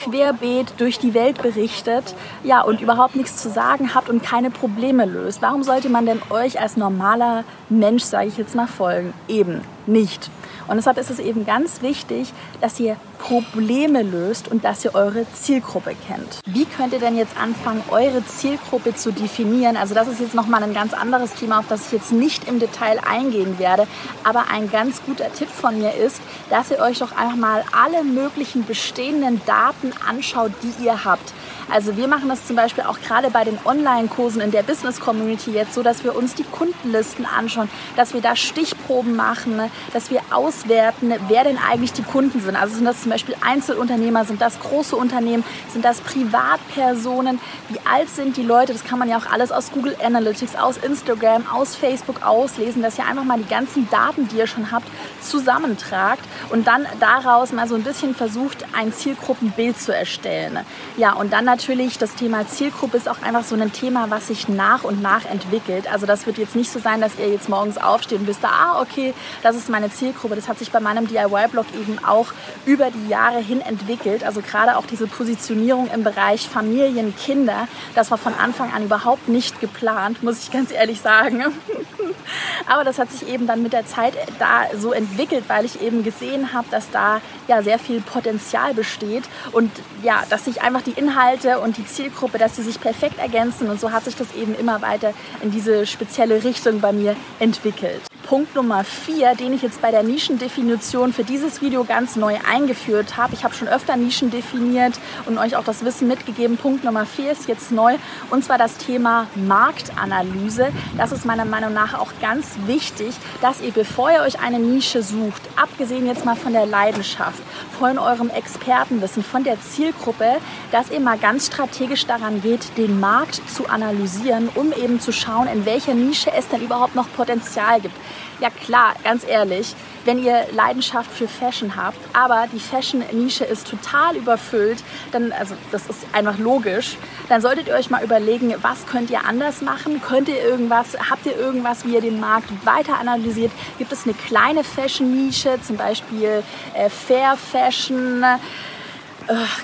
querbeet 0.00 0.74
durch 0.78 0.98
die 0.98 1.14
Welt 1.14 1.42
berichtet, 1.42 2.14
ja, 2.42 2.62
und 2.62 2.80
überhaupt 2.80 3.16
nichts 3.16 3.36
zu 3.36 3.50
sagen 3.50 3.94
habt 3.94 4.08
und 4.08 4.22
keine 4.22 4.50
Probleme 4.50 5.04
löst. 5.04 5.42
Warum 5.42 5.62
sollte 5.62 5.90
man 5.90 6.06
denn 6.06 6.20
euch 6.30 6.60
als 6.60 6.76
normaler 6.76 7.44
Mensch, 7.68 8.02
sage 8.02 8.28
ich 8.28 8.38
jetzt 8.38 8.54
mal, 8.54 8.66
folgen? 8.66 9.12
Eben 9.28 9.60
nicht. 9.86 10.30
Und 10.68 10.76
deshalb 10.76 10.98
ist 10.98 11.10
es 11.10 11.18
eben 11.18 11.44
ganz 11.44 11.82
wichtig, 11.82 12.32
dass 12.60 12.80
ihr 12.80 12.96
Probleme 13.20 14.02
löst 14.02 14.48
und 14.48 14.64
dass 14.64 14.84
ihr 14.84 14.94
eure 14.94 15.26
Zielgruppe 15.32 15.94
kennt. 16.06 16.40
Wie 16.46 16.64
könnt 16.64 16.92
ihr 16.92 16.98
denn 16.98 17.16
jetzt 17.16 17.36
anfangen, 17.36 17.82
eure 17.90 18.24
Zielgruppe 18.26 18.94
zu 18.94 19.12
definieren? 19.12 19.76
Also 19.76 19.94
das 19.94 20.08
ist 20.08 20.20
jetzt 20.20 20.34
nochmal 20.34 20.62
ein 20.62 20.74
ganz 20.74 20.94
anderes 20.94 21.34
Thema, 21.34 21.60
auf 21.60 21.68
das 21.68 21.86
ich 21.86 21.92
jetzt 21.92 22.12
nicht 22.12 22.48
im 22.48 22.58
Detail 22.58 22.98
eingehen 23.08 23.58
werde. 23.58 23.86
Aber 24.24 24.46
ein 24.50 24.70
ganz 24.70 25.02
guter 25.04 25.32
Tipp 25.32 25.48
von 25.48 25.78
mir 25.78 25.94
ist, 25.94 26.20
dass 26.48 26.70
ihr 26.70 26.80
euch 26.80 26.98
doch 26.98 27.12
einfach 27.12 27.36
mal 27.36 27.64
alle 27.72 28.02
möglichen 28.04 28.64
bestehenden 28.64 29.40
Daten 29.46 29.92
anschaut, 30.06 30.52
die 30.62 30.84
ihr 30.84 31.04
habt. 31.04 31.32
Also 31.70 31.96
wir 31.96 32.08
machen 32.08 32.28
das 32.28 32.46
zum 32.46 32.56
Beispiel 32.56 32.82
auch 32.82 32.98
gerade 33.00 33.30
bei 33.30 33.44
den 33.44 33.58
Online-Kursen 33.64 34.40
in 34.40 34.50
der 34.50 34.64
Business-Community 34.64 35.52
jetzt 35.52 35.74
so, 35.74 35.82
dass 35.82 36.02
wir 36.02 36.16
uns 36.16 36.34
die 36.34 36.42
Kundenlisten 36.42 37.26
anschauen, 37.26 37.70
dass 37.94 38.12
wir 38.12 38.20
da 38.20 38.34
Stichproben 38.34 39.14
machen, 39.14 39.60
dass 39.92 40.10
wir 40.10 40.20
auswerten, 40.30 41.12
wer 41.28 41.44
denn 41.44 41.58
eigentlich 41.58 41.92
die 41.92 42.02
Kunden 42.02 42.40
sind. 42.40 42.56
Also 42.56 42.74
sind 42.74 42.86
das 42.86 43.02
zum 43.02 43.09
zum 43.10 43.14
Beispiel 43.16 43.34
Einzelunternehmer? 43.40 44.24
Sind 44.24 44.40
das 44.40 44.60
große 44.60 44.94
Unternehmen? 44.94 45.42
Sind 45.72 45.84
das 45.84 46.00
Privatpersonen? 46.00 47.40
Wie 47.68 47.80
alt 47.84 48.08
sind 48.08 48.36
die 48.36 48.44
Leute? 48.44 48.72
Das 48.72 48.84
kann 48.84 49.00
man 49.00 49.08
ja 49.08 49.18
auch 49.18 49.26
alles 49.26 49.50
aus 49.50 49.72
Google 49.72 49.96
Analytics, 50.00 50.54
aus 50.54 50.76
Instagram, 50.76 51.44
aus 51.52 51.74
Facebook 51.74 52.24
auslesen, 52.24 52.82
dass 52.82 52.98
ihr 52.98 53.06
einfach 53.06 53.24
mal 53.24 53.38
die 53.38 53.48
ganzen 53.48 53.90
Daten, 53.90 54.28
die 54.28 54.36
ihr 54.36 54.46
schon 54.46 54.70
habt, 54.70 54.86
zusammentragt 55.20 56.22
und 56.50 56.68
dann 56.68 56.86
daraus 57.00 57.50
mal 57.50 57.66
so 57.66 57.74
ein 57.74 57.82
bisschen 57.82 58.14
versucht, 58.14 58.64
ein 58.78 58.92
Zielgruppenbild 58.92 59.80
zu 59.80 59.92
erstellen. 59.92 60.60
Ja, 60.96 61.14
und 61.14 61.32
dann 61.32 61.44
natürlich 61.44 61.98
das 61.98 62.14
Thema 62.14 62.46
Zielgruppe 62.46 62.96
ist 62.96 63.08
auch 63.08 63.22
einfach 63.22 63.42
so 63.42 63.56
ein 63.56 63.72
Thema, 63.72 64.08
was 64.10 64.28
sich 64.28 64.48
nach 64.48 64.84
und 64.84 65.02
nach 65.02 65.24
entwickelt. 65.24 65.92
Also 65.92 66.06
das 66.06 66.26
wird 66.26 66.38
jetzt 66.38 66.54
nicht 66.54 66.70
so 66.70 66.78
sein, 66.78 67.00
dass 67.00 67.18
ihr 67.18 67.28
jetzt 67.28 67.48
morgens 67.48 67.76
aufsteht 67.76 68.20
und 68.20 68.28
wisst, 68.28 68.44
ah, 68.44 68.80
okay, 68.80 69.14
das 69.42 69.56
ist 69.56 69.68
meine 69.68 69.90
Zielgruppe. 69.90 70.36
Das 70.36 70.46
hat 70.46 70.60
sich 70.60 70.70
bei 70.70 70.78
meinem 70.78 71.08
DIY-Blog 71.08 71.66
eben 71.74 71.98
auch 72.04 72.28
über 72.66 72.90
die 72.92 72.99
Jahre 73.08 73.38
hin 73.40 73.60
entwickelt. 73.60 74.24
Also 74.24 74.40
gerade 74.40 74.76
auch 74.76 74.86
diese 74.86 75.06
Positionierung 75.06 75.90
im 75.92 76.04
Bereich 76.04 76.48
Familien, 76.48 77.14
Kinder, 77.16 77.68
das 77.94 78.10
war 78.10 78.18
von 78.18 78.34
Anfang 78.34 78.72
an 78.72 78.84
überhaupt 78.84 79.28
nicht 79.28 79.60
geplant, 79.60 80.22
muss 80.22 80.42
ich 80.42 80.50
ganz 80.50 80.72
ehrlich 80.72 81.00
sagen. 81.00 81.44
Aber 82.66 82.84
das 82.84 82.98
hat 82.98 83.10
sich 83.10 83.28
eben 83.28 83.46
dann 83.46 83.62
mit 83.62 83.72
der 83.72 83.86
Zeit 83.86 84.14
da 84.38 84.64
so 84.76 84.92
entwickelt, 84.92 85.44
weil 85.48 85.64
ich 85.64 85.82
eben 85.82 86.04
gesehen 86.04 86.52
habe, 86.52 86.68
dass 86.70 86.90
da 86.90 87.20
ja 87.48 87.62
sehr 87.62 87.78
viel 87.78 88.00
Potenzial 88.00 88.74
besteht 88.74 89.24
und 89.52 89.70
ja, 90.02 90.22
dass 90.30 90.44
sich 90.44 90.62
einfach 90.62 90.82
die 90.82 90.92
Inhalte 90.92 91.60
und 91.60 91.76
die 91.76 91.86
Zielgruppe, 91.86 92.38
dass 92.38 92.56
sie 92.56 92.62
sich 92.62 92.80
perfekt 92.80 93.18
ergänzen 93.18 93.68
und 93.68 93.80
so 93.80 93.92
hat 93.92 94.04
sich 94.04 94.16
das 94.16 94.34
eben 94.34 94.54
immer 94.54 94.82
weiter 94.82 95.12
in 95.42 95.50
diese 95.50 95.86
spezielle 95.86 96.44
Richtung 96.44 96.80
bei 96.80 96.92
mir 96.92 97.16
entwickelt. 97.38 98.09
Punkt 98.30 98.54
Nummer 98.54 98.84
vier, 98.84 99.34
den 99.34 99.52
ich 99.52 99.60
jetzt 99.60 99.82
bei 99.82 99.90
der 99.90 100.04
Nischendefinition 100.04 101.12
für 101.12 101.24
dieses 101.24 101.62
Video 101.62 101.82
ganz 101.82 102.14
neu 102.14 102.36
eingeführt 102.48 103.16
habe. 103.16 103.34
Ich 103.34 103.42
habe 103.42 103.56
schon 103.56 103.66
öfter 103.66 103.96
Nischen 103.96 104.30
definiert 104.30 105.00
und 105.26 105.36
euch 105.36 105.56
auch 105.56 105.64
das 105.64 105.84
Wissen 105.84 106.06
mitgegeben. 106.06 106.56
Punkt 106.56 106.84
Nummer 106.84 107.06
vier 107.06 107.32
ist 107.32 107.48
jetzt 107.48 107.72
neu 107.72 107.96
und 108.30 108.44
zwar 108.44 108.56
das 108.56 108.76
Thema 108.76 109.26
Marktanalyse. 109.34 110.68
Das 110.96 111.10
ist 111.10 111.24
meiner 111.24 111.44
Meinung 111.44 111.72
nach 111.72 111.98
auch 111.98 112.12
ganz 112.22 112.54
wichtig, 112.66 113.16
dass 113.40 113.60
ihr, 113.62 113.72
bevor 113.72 114.12
ihr 114.12 114.20
euch 114.20 114.40
eine 114.40 114.60
Nische 114.60 115.02
sucht, 115.02 115.42
abgesehen 115.60 116.06
jetzt 116.06 116.24
mal 116.24 116.36
von 116.36 116.52
der 116.52 116.66
Leidenschaft, 116.66 117.42
von 117.80 117.98
eurem 117.98 118.30
Expertenwissen, 118.30 119.24
von 119.24 119.42
der 119.42 119.60
Zielgruppe, 119.60 120.36
dass 120.70 120.92
ihr 120.92 121.00
mal 121.00 121.18
ganz 121.18 121.46
strategisch 121.48 122.06
daran 122.06 122.40
geht, 122.42 122.78
den 122.78 123.00
Markt 123.00 123.42
zu 123.50 123.68
analysieren, 123.68 124.50
um 124.54 124.72
eben 124.72 125.00
zu 125.00 125.10
schauen, 125.10 125.48
in 125.48 125.64
welcher 125.64 125.94
Nische 125.94 126.30
es 126.32 126.46
denn 126.46 126.60
überhaupt 126.60 126.94
noch 126.94 127.10
Potenzial 127.16 127.80
gibt. 127.80 127.96
Ja 128.40 128.50
klar, 128.50 128.94
ganz 129.04 129.26
ehrlich, 129.26 129.74
wenn 130.04 130.22
ihr 130.22 130.46
Leidenschaft 130.52 131.10
für 131.10 131.28
Fashion 131.28 131.76
habt, 131.76 131.98
aber 132.14 132.46
die 132.52 132.60
Fashion-Nische 132.60 133.44
ist 133.44 133.68
total 133.68 134.16
überfüllt, 134.16 134.82
dann, 135.12 135.32
also 135.32 135.54
das 135.72 135.86
ist 135.86 136.06
einfach 136.12 136.38
logisch, 136.38 136.96
dann 137.28 137.40
solltet 137.42 137.68
ihr 137.68 137.74
euch 137.74 137.90
mal 137.90 138.02
überlegen, 138.02 138.54
was 138.62 138.86
könnt 138.86 139.10
ihr 139.10 139.24
anders 139.26 139.60
machen? 139.60 140.00
Könnt 140.00 140.28
ihr 140.28 140.40
irgendwas, 140.42 140.96
habt 141.10 141.26
ihr 141.26 141.36
irgendwas, 141.36 141.84
wie 141.84 141.94
ihr 141.94 142.00
den 142.00 142.18
Markt 142.18 142.48
weiter 142.64 142.98
analysiert? 142.98 143.52
Gibt 143.78 143.92
es 143.92 144.04
eine 144.04 144.14
kleine 144.14 144.64
Fashion-Nische, 144.64 145.58
zum 145.62 145.76
Beispiel 145.76 146.42
äh, 146.74 146.88
Fair 146.88 147.36
Fashion? 147.36 148.24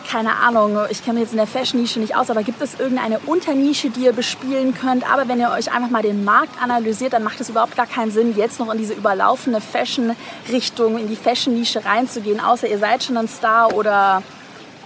Keine 0.08 0.36
Ahnung, 0.36 0.78
ich 0.90 1.04
kenne 1.04 1.14
mich 1.14 1.24
jetzt 1.24 1.32
in 1.32 1.38
der 1.38 1.46
Fashion-Nische 1.46 1.98
nicht 1.98 2.16
aus, 2.16 2.30
aber 2.30 2.42
gibt 2.42 2.60
es 2.62 2.78
irgendeine 2.78 3.18
Unternische, 3.20 3.90
die 3.90 4.04
ihr 4.04 4.12
bespielen 4.12 4.74
könnt? 4.74 5.10
Aber 5.10 5.28
wenn 5.28 5.40
ihr 5.40 5.50
euch 5.50 5.72
einfach 5.72 5.90
mal 5.90 6.02
den 6.02 6.24
Markt 6.24 6.62
analysiert, 6.62 7.12
dann 7.12 7.22
macht 7.22 7.40
es 7.40 7.48
überhaupt 7.48 7.76
gar 7.76 7.86
keinen 7.86 8.10
Sinn, 8.10 8.36
jetzt 8.36 8.60
noch 8.60 8.72
in 8.72 8.78
diese 8.78 8.94
überlaufene 8.94 9.60
Fashion-Richtung, 9.60 10.98
in 10.98 11.08
die 11.08 11.16
Fashion-Nische 11.16 11.84
reinzugehen, 11.84 12.40
außer 12.40 12.68
ihr 12.68 12.78
seid 12.78 13.02
schon 13.02 13.16
ein 13.16 13.28
Star 13.28 13.74
oder 13.74 14.22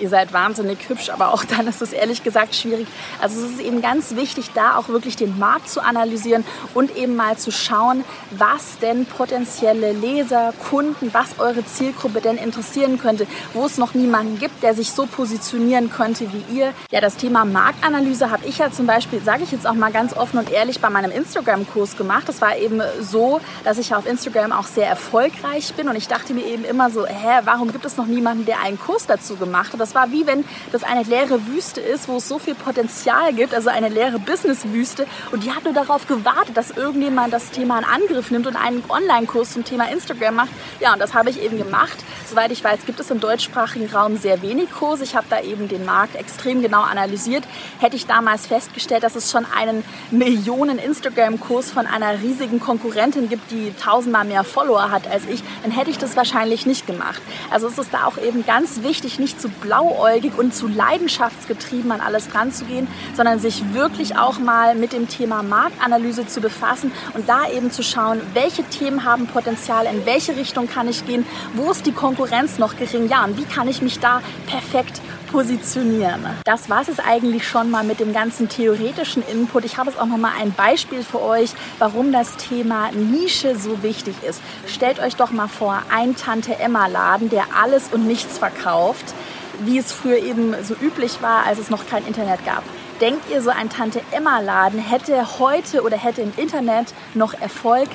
ihr 0.01 0.09
seid 0.09 0.33
wahnsinnig 0.33 0.79
hübsch, 0.89 1.11
aber 1.11 1.33
auch 1.33 1.45
dann 1.45 1.67
ist 1.67 1.83
es 1.83 1.93
ehrlich 1.93 2.23
gesagt 2.23 2.55
schwierig. 2.55 2.87
Also 3.21 3.45
es 3.45 3.53
ist 3.53 3.61
eben 3.61 3.83
ganz 3.83 4.17
wichtig, 4.17 4.51
da 4.55 4.77
auch 4.77 4.89
wirklich 4.89 5.17
den 5.17 5.39
Markt 5.39 5.69
zu 5.69 5.83
analysieren 5.83 6.45
und 6.75 6.97
eben 6.97 7.17
mal 7.17 7.37
zu 7.37 7.51
schauen, 7.51 8.05
was 8.31 8.79
denn 8.79 9.07
potenzielle 9.07 9.93
Leser, 9.93 10.53
Kunden, 10.71 11.13
was 11.13 11.39
eure 11.39 11.65
Zielgruppe 11.65 12.21
denn 12.21 12.37
interessieren 12.37 12.99
könnte, 12.99 13.27
wo 13.53 13.67
es 13.67 13.79
noch 13.79 13.95
niemanden 13.95 14.39
gibt, 14.39 14.63
der 14.63 14.75
sich 14.75 14.93
so 14.93 15.07
positionieren 15.07 15.91
könnte 15.91 16.27
wie 16.33 16.59
ihr. 16.59 16.73
Ja, 16.91 17.01
das 17.01 17.17
Thema 17.17 17.45
Marktanalyse 17.45 18.31
habe 18.31 18.47
ich 18.47 18.59
ja 18.59 18.71
zum 18.71 18.87
Beispiel, 18.87 19.23
sage 19.23 19.45
ich 19.45 19.53
jetzt 19.53 19.67
auch 19.67 19.75
mal 19.75 19.93
ganz 19.93 20.17
offen 20.17 20.39
und 20.39 20.51
ehrlich, 20.51 20.81
bei 20.81 20.91
meinem 20.91 21.11
Instagram-Kurs 21.11 21.97
gemacht. 21.97 22.29
Das 22.29 22.41
war 22.41 22.57
eben 22.57 22.81
so, 23.01 23.41
dass 23.65 23.79
ich 23.79 23.95
auf 23.95 24.07
Instagram 24.07 24.53
auch 24.53 24.67
sehr 24.67 24.87
erfolgreich 24.89 25.75
bin 25.75 25.89
und 25.89 25.97
ich 25.97 26.09
dachte 26.09 26.35
mir 26.35 26.45
eben 26.45 26.65
immer 26.65 26.91
so, 26.91 27.07
hä, 27.07 27.41
warum 27.45 27.73
gibt 27.73 27.85
es 27.85 27.97
noch 27.97 28.07
niemanden, 28.07 28.47
der 28.47 28.61
einen 28.61 28.79
Kurs 28.79 29.07
dazu 29.07 29.37
gemacht 29.37 29.73
hat? 29.73 29.81
Das 29.81 29.90
war 29.95 30.11
wie 30.13 30.27
wenn 30.27 30.45
das 30.73 30.83
eine 30.83 31.03
leere 31.03 31.47
Wüste 31.47 31.81
ist, 31.81 32.09
wo 32.09 32.17
es 32.17 32.29
so 32.29 32.39
viel 32.39 32.55
Potenzial 32.55 33.33
gibt, 33.33 33.55
also 33.55 33.69
eine 33.69 33.89
leere 33.89 34.19
Businesswüste. 34.19 35.07
Und 35.33 35.45
die 35.45 35.53
hat 35.53 35.65
nur 35.65 35.75
darauf 35.75 36.07
gewartet, 36.07 36.57
dass 36.57 36.71
irgendjemand 36.71 37.33
das 37.33 37.51
Thema 37.51 37.79
in 37.79 37.85
Angriff 37.85 38.31
nimmt 38.31 38.47
und 38.47 38.57
einen 38.57 38.83
Online-Kurs 38.89 39.53
zum 39.53 39.65
Thema 39.65 39.91
Instagram 39.91 40.35
macht. 40.35 40.51
Ja, 40.81 40.93
und 40.93 40.99
das 40.99 41.15
habe 41.15 41.31
ich 41.31 41.43
eben 41.43 41.59
gemacht. 41.59 41.99
Soweit 42.29 42.53
ich 42.53 42.63
weiß, 42.63 42.87
gibt 42.87 43.01
es 43.01 43.11
im 43.11 43.21
deutschsprachigen 43.21 43.91
Raum 43.91 44.17
sehr 44.17 44.43
wenig 44.43 44.71
Kurse. 44.71 45.05
Ich 45.05 45.17
habe 45.17 45.27
da 45.29 45.41
eben 45.41 45.69
den 45.69 45.85
Markt 45.85 46.17
extrem 46.17 46.63
genau 46.63 46.83
analysiert. 46.83 47.45
Hätte 47.79 47.97
ich 47.97 48.07
damals 48.07 48.47
festgestellt, 48.47 49.03
dass 49.03 49.17
es 49.17 49.31
schon 49.31 49.47
einen 49.47 49.85
Millionen 50.11 50.79
Instagram-Kurs 50.79 51.71
von 51.71 51.87
einer 51.87 52.21
riesigen 52.23 52.61
Konkurrentin 52.61 53.29
gibt, 53.29 53.51
die 53.51 53.73
tausendmal 53.83 54.25
mehr 54.25 54.45
Follower 54.45 54.91
hat 54.91 55.09
als 55.09 55.25
ich, 55.27 55.43
dann 55.63 55.71
hätte 55.71 55.91
ich 55.91 55.99
das 55.99 56.17
wahrscheinlich 56.17 56.67
nicht 56.67 56.87
gemacht. 56.87 57.21
Also 57.51 57.69
es 57.69 57.79
ist 57.79 57.93
da 57.93 58.05
auch 58.05 58.19
eben 58.19 58.45
ganz 58.47 58.83
wichtig, 58.83 59.19
nicht 59.19 59.41
zu 59.41 59.49
blau 59.49 59.80
blauäugig 59.81 60.37
und 60.37 60.55
zu 60.55 60.69
leidenschaftsgetrieben 60.69 61.91
an 61.93 62.01
alles 62.01 62.35
ranzugehen, 62.35 62.87
sondern 63.15 63.39
sich 63.39 63.73
wirklich 63.73 64.17
auch 64.17 64.39
mal 64.39 64.75
mit 64.75 64.93
dem 64.93 65.09
Thema 65.09 65.43
Marktanalyse 65.43 66.27
zu 66.27 66.41
befassen 66.41 66.93
und 67.15 67.29
da 67.29 67.49
eben 67.51 67.71
zu 67.71 67.83
schauen, 67.83 68.21
welche 68.35 68.63
Themen 68.65 69.05
haben 69.05 69.27
Potenzial, 69.27 69.87
in 69.87 70.05
welche 70.05 70.37
Richtung 70.37 70.69
kann 70.69 70.89
ich 70.89 71.07
gehen, 71.07 71.25
wo 71.55 71.71
ist 71.71 71.87
die 71.87 71.93
Konkurrenz 71.93 72.59
noch 72.59 72.77
gering, 72.77 73.09
ja, 73.09 73.25
und 73.25 73.39
wie 73.39 73.45
kann 73.45 73.69
ich 73.69 73.81
mich 73.81 73.99
da 74.01 74.21
perfekt 74.47 75.01
positionieren. 75.31 76.27
Das 76.45 76.69
war 76.69 76.83
es 76.83 76.99
eigentlich 76.99 77.47
schon 77.47 77.71
mal 77.71 77.85
mit 77.85 78.01
dem 78.01 78.13
ganzen 78.13 78.49
theoretischen 78.49 79.23
Input. 79.23 79.65
Ich 79.65 79.79
habe 79.79 79.91
jetzt 79.91 80.01
auch 80.01 80.07
noch 80.07 80.17
mal 80.17 80.33
ein 80.41 80.53
Beispiel 80.53 81.05
für 81.05 81.23
euch, 81.23 81.51
warum 81.79 82.11
das 82.11 82.37
Thema 82.37 82.91
Nische 82.91 83.57
so 83.57 83.83
wichtig 83.85 84.17
ist. 84.29 84.43
Stellt 84.67 84.99
euch 84.99 85.15
doch 85.15 85.31
mal 85.31 85.47
vor, 85.47 85.83
ein 85.95 86.17
Tante 86.17 86.59
Emma 86.59 86.89
Laden, 86.89 87.31
der 87.31 87.45
alles 87.61 87.91
und 87.93 88.09
nichts 88.09 88.39
verkauft 88.39 89.15
wie 89.61 89.79
es 89.79 89.93
früher 89.93 90.19
eben 90.19 90.55
so 90.65 90.75
üblich 90.75 91.23
war, 91.23 91.47
als 91.47 91.59
es 91.59 91.71
noch 91.71 91.87
kein 91.87 92.07
Internet 92.07 92.45
gab. 92.45 92.63
Denkt 93.01 93.31
ihr, 93.31 93.41
so 93.41 93.51
ein 93.51 93.71
Tante-Emma-Laden 93.71 94.79
hätte 94.79 95.39
heute 95.39 95.83
oder 95.83 95.97
hätte 95.97 96.23
im 96.23 96.33
Internet 96.37 96.93
noch 97.15 97.35
Erfolg? 97.35 97.89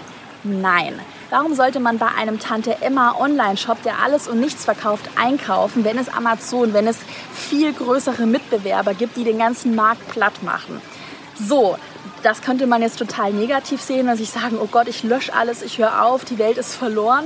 Nein. 0.43 0.99
Warum 1.29 1.55
sollte 1.55 1.79
man 1.79 1.97
bei 1.97 2.07
einem 2.07 2.39
Tante 2.39 2.81
Emma 2.81 3.15
Online-Shop, 3.19 3.81
der 3.81 3.99
alles 4.03 4.27
und 4.27 4.39
nichts 4.39 4.63
verkauft, 4.63 5.09
einkaufen, 5.15 5.83
wenn 5.83 5.97
es 5.97 6.07
Amazon, 6.07 6.73
wenn 6.73 6.87
es 6.87 6.97
viel 7.33 7.73
größere 7.73 8.27
Mitbewerber 8.27 8.93
gibt, 8.93 9.17
die 9.17 9.23
den 9.23 9.39
ganzen 9.39 9.75
Markt 9.75 10.07
platt 10.09 10.43
machen? 10.43 10.81
So, 11.39 11.77
das 12.21 12.41
könnte 12.41 12.67
man 12.67 12.81
jetzt 12.81 12.97
total 12.97 13.33
negativ 13.33 13.81
sehen 13.81 14.07
und 14.07 14.17
sich 14.17 14.29
sagen, 14.29 14.57
oh 14.61 14.67
Gott, 14.71 14.87
ich 14.87 15.03
lösche 15.03 15.33
alles, 15.33 15.61
ich 15.61 15.79
höre 15.79 16.03
auf, 16.03 16.25
die 16.25 16.37
Welt 16.37 16.57
ist 16.57 16.75
verloren. 16.75 17.25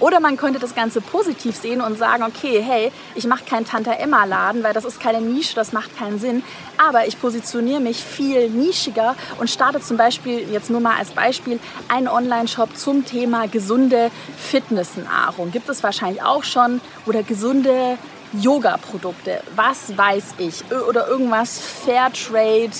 Oder 0.00 0.20
man 0.20 0.36
könnte 0.36 0.58
das 0.58 0.74
Ganze 0.74 1.00
positiv 1.00 1.56
sehen 1.56 1.80
und 1.80 1.98
sagen, 1.98 2.22
okay, 2.22 2.62
hey, 2.62 2.92
ich 3.14 3.26
mache 3.26 3.44
keinen 3.44 3.66
Tante 3.66 3.90
Emma 3.98 4.24
Laden, 4.24 4.62
weil 4.62 4.74
das 4.74 4.84
ist 4.84 5.00
keine 5.00 5.20
Nische, 5.20 5.54
das 5.54 5.72
macht 5.72 5.96
keinen 5.96 6.18
Sinn. 6.18 6.42
Aber 6.78 7.06
ich 7.06 7.20
positioniere 7.20 7.80
mich 7.80 8.02
viel 8.02 8.48
nischiger 8.48 9.16
und 9.38 9.50
starte 9.50 9.80
zum 9.80 9.96
Beispiel, 9.96 10.50
jetzt 10.50 10.70
nur 10.70 10.80
mal 10.80 10.96
als 10.96 11.10
Beispiel, 11.10 11.58
einen 11.88 12.08
Online-Shop 12.08 12.76
zum 12.76 13.04
Thema 13.04 13.48
gesunde 13.48 14.10
Fitnessnahrung. 14.36 15.50
Gibt 15.50 15.68
es 15.68 15.82
wahrscheinlich 15.82 16.22
auch 16.22 16.44
schon. 16.44 16.80
Oder 17.06 17.22
gesunde 17.22 17.98
Yoga-Produkte, 18.32 19.42
was 19.56 19.96
weiß 19.96 20.34
ich. 20.38 20.64
Oder 20.88 21.08
irgendwas 21.08 21.58
Fairtrade, 21.58 22.70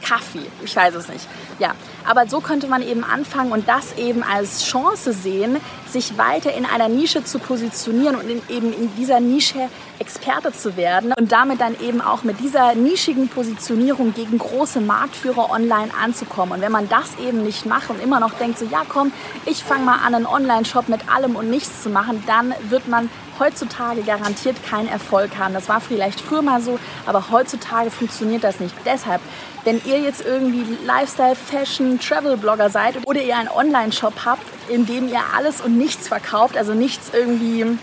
Kaffee, 0.00 0.46
ich 0.64 0.74
weiß 0.74 0.94
es 0.94 1.08
nicht. 1.08 1.26
Ja, 1.58 1.74
aber 2.04 2.28
so 2.28 2.40
könnte 2.40 2.68
man 2.68 2.82
eben 2.82 3.02
anfangen 3.02 3.50
und 3.50 3.68
das 3.68 3.96
eben 3.96 4.22
als 4.22 4.64
Chance 4.64 5.12
sehen, 5.12 5.56
sich 5.90 6.16
weiter 6.16 6.54
in 6.54 6.64
einer 6.64 6.88
Nische 6.88 7.24
zu 7.24 7.38
positionieren 7.38 8.14
und 8.14 8.28
in, 8.28 8.42
eben 8.48 8.72
in 8.72 8.94
dieser 8.96 9.18
Nische 9.18 9.68
Experte 9.98 10.52
zu 10.52 10.76
werden 10.76 11.12
und 11.18 11.32
damit 11.32 11.60
dann 11.60 11.74
eben 11.80 12.00
auch 12.00 12.22
mit 12.22 12.38
dieser 12.40 12.74
nischigen 12.74 13.28
Positionierung 13.28 14.14
gegen 14.14 14.38
große 14.38 14.80
Marktführer 14.80 15.50
online 15.50 15.90
anzukommen. 16.00 16.52
Und 16.52 16.60
wenn 16.60 16.72
man 16.72 16.88
das 16.88 17.18
eben 17.18 17.42
nicht 17.42 17.66
macht 17.66 17.90
und 17.90 18.00
immer 18.00 18.20
noch 18.20 18.34
denkt, 18.34 18.58
so 18.58 18.64
ja 18.66 18.82
komm, 18.88 19.12
ich 19.44 19.64
fange 19.64 19.84
mal 19.84 19.98
an, 20.06 20.14
einen 20.14 20.26
Online-Shop 20.26 20.88
mit 20.88 21.12
allem 21.12 21.34
und 21.34 21.50
nichts 21.50 21.82
zu 21.82 21.90
machen, 21.90 22.22
dann 22.26 22.54
wird 22.68 22.86
man 22.86 23.10
heutzutage 23.38 24.02
garantiert 24.02 24.56
keinen 24.64 24.88
Erfolg 24.88 25.38
haben. 25.38 25.54
Das 25.54 25.68
war 25.68 25.80
vielleicht 25.80 26.20
früher 26.20 26.42
mal 26.42 26.60
so, 26.60 26.78
aber 27.06 27.30
heutzutage 27.30 27.90
funktioniert 27.90 28.44
das 28.44 28.60
nicht. 28.60 28.74
Deshalb, 28.84 29.20
wenn 29.64 29.80
ihr 29.84 30.00
jetzt 30.00 30.24
irgendwie 30.24 30.64
Lifestyle, 30.84 31.36
Fashion, 31.48 31.98
Travel-Blogger 31.98 32.70
seid 32.70 33.06
oder 33.06 33.22
ihr 33.22 33.36
einen 33.36 33.48
Online-Shop 33.48 34.14
habt, 34.24 34.42
in 34.68 34.86
dem 34.86 35.08
ihr 35.08 35.20
alles 35.34 35.60
und 35.60 35.78
nichts 35.78 36.08
verkauft, 36.08 36.56
also 36.56 36.74
nichts 36.74 37.10
irgendwie 37.12 37.78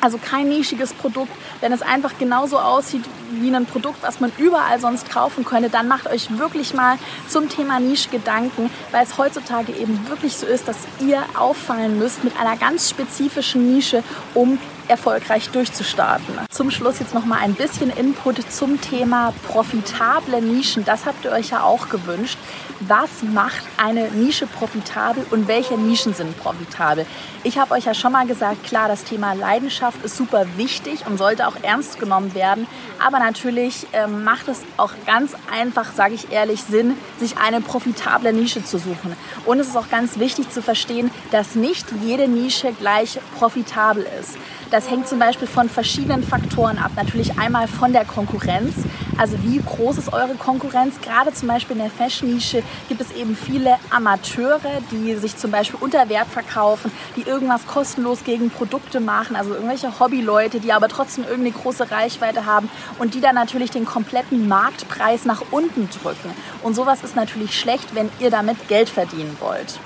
Also 0.00 0.18
kein 0.18 0.48
nischiges 0.48 0.92
Produkt. 0.94 1.32
Wenn 1.60 1.72
es 1.72 1.82
einfach 1.82 2.12
genauso 2.18 2.58
aussieht 2.58 3.04
wie 3.32 3.54
ein 3.54 3.66
Produkt, 3.66 4.02
was 4.02 4.20
man 4.20 4.30
überall 4.38 4.78
sonst 4.80 5.10
kaufen 5.10 5.44
könnte, 5.44 5.70
dann 5.70 5.88
macht 5.88 6.06
euch 6.06 6.38
wirklich 6.38 6.72
mal 6.72 6.98
zum 7.28 7.48
Thema 7.48 7.80
Nische 7.80 8.08
Gedanken, 8.08 8.70
weil 8.92 9.04
es 9.04 9.18
heutzutage 9.18 9.72
eben 9.72 10.08
wirklich 10.08 10.36
so 10.36 10.46
ist, 10.46 10.68
dass 10.68 10.78
ihr 11.00 11.22
auffallen 11.36 11.98
müsst 11.98 12.22
mit 12.22 12.38
einer 12.38 12.56
ganz 12.56 12.88
spezifischen 12.88 13.74
Nische, 13.74 14.04
um 14.34 14.58
erfolgreich 14.88 15.50
durchzustarten. 15.50 16.38
Zum 16.50 16.70
Schluss 16.70 16.98
jetzt 16.98 17.14
noch 17.14 17.24
mal 17.24 17.38
ein 17.38 17.54
bisschen 17.54 17.90
Input 17.90 18.50
zum 18.50 18.80
Thema 18.80 19.32
profitable 19.46 20.40
Nischen. 20.40 20.84
Das 20.84 21.06
habt 21.06 21.24
ihr 21.24 21.32
euch 21.32 21.50
ja 21.50 21.62
auch 21.62 21.88
gewünscht. 21.88 22.38
Was 22.80 23.22
macht 23.22 23.64
eine 23.76 24.08
Nische 24.08 24.46
profitabel 24.46 25.26
und 25.30 25.48
welche 25.48 25.76
Nischen 25.76 26.14
sind 26.14 26.38
profitabel? 26.38 27.06
Ich 27.42 27.58
habe 27.58 27.74
euch 27.74 27.86
ja 27.86 27.94
schon 27.94 28.12
mal 28.12 28.26
gesagt, 28.26 28.64
klar, 28.64 28.86
das 28.86 29.04
Thema 29.04 29.32
Leidenschaft 29.32 30.04
ist 30.04 30.16
super 30.16 30.46
wichtig 30.56 31.06
und 31.06 31.18
sollte 31.18 31.48
auch 31.48 31.56
ernst 31.62 31.98
genommen 31.98 32.34
werden. 32.34 32.66
Aber 33.04 33.18
natürlich 33.18 33.86
ähm, 33.92 34.22
macht 34.22 34.48
es 34.48 34.62
auch 34.76 34.92
ganz 35.06 35.32
einfach, 35.52 35.92
sage 35.92 36.14
ich 36.14 36.30
ehrlich, 36.30 36.62
Sinn, 36.62 36.96
sich 37.18 37.36
eine 37.38 37.60
profitable 37.60 38.32
Nische 38.32 38.64
zu 38.64 38.78
suchen. 38.78 39.16
Und 39.44 39.58
es 39.58 39.68
ist 39.68 39.76
auch 39.76 39.88
ganz 39.90 40.18
wichtig 40.18 40.50
zu 40.50 40.62
verstehen, 40.62 41.10
dass 41.30 41.54
nicht 41.54 41.86
jede 42.04 42.28
Nische 42.28 42.72
gleich 42.72 43.18
profitabel 43.38 44.06
ist. 44.20 44.36
Das 44.70 44.90
hängt 44.90 45.08
zum 45.08 45.18
Beispiel 45.18 45.48
von 45.48 45.70
verschiedenen 45.70 46.22
Faktoren 46.22 46.76
ab. 46.76 46.90
Natürlich 46.94 47.38
einmal 47.38 47.66
von 47.68 47.94
der 47.94 48.04
Konkurrenz. 48.04 48.74
Also 49.16 49.42
wie 49.42 49.62
groß 49.64 49.96
ist 49.96 50.12
eure 50.12 50.34
Konkurrenz? 50.34 51.00
Gerade 51.00 51.32
zum 51.32 51.48
Beispiel 51.48 51.76
in 51.76 51.82
der 51.82 51.90
Fashion-Nische 51.90 52.62
gibt 52.88 53.00
es 53.00 53.10
eben 53.12 53.34
viele 53.34 53.76
Amateure, 53.88 54.82
die 54.90 55.14
sich 55.16 55.38
zum 55.38 55.50
Beispiel 55.50 55.78
unter 55.80 56.10
Wert 56.10 56.28
verkaufen, 56.28 56.92
die 57.16 57.22
irgendwas 57.22 57.66
kostenlos 57.66 58.24
gegen 58.24 58.50
Produkte 58.50 59.00
machen, 59.00 59.36
also 59.36 59.54
irgendwelche 59.54 59.98
Hobbyleute, 59.98 60.60
die 60.60 60.74
aber 60.74 60.88
trotzdem 60.88 61.24
irgendeine 61.24 61.52
große 61.52 61.90
Reichweite 61.90 62.44
haben 62.44 62.68
und 62.98 63.14
die 63.14 63.22
dann 63.22 63.34
natürlich 63.34 63.70
den 63.70 63.86
kompletten 63.86 64.48
Marktpreis 64.48 65.24
nach 65.24 65.42
unten 65.50 65.88
drücken. 65.88 66.30
Und 66.62 66.74
sowas 66.74 67.02
ist 67.02 67.16
natürlich 67.16 67.58
schlecht, 67.58 67.94
wenn 67.94 68.10
ihr 68.20 68.30
damit 68.30 68.68
Geld 68.68 68.90
verdienen 68.90 69.34
wollt. 69.40 69.80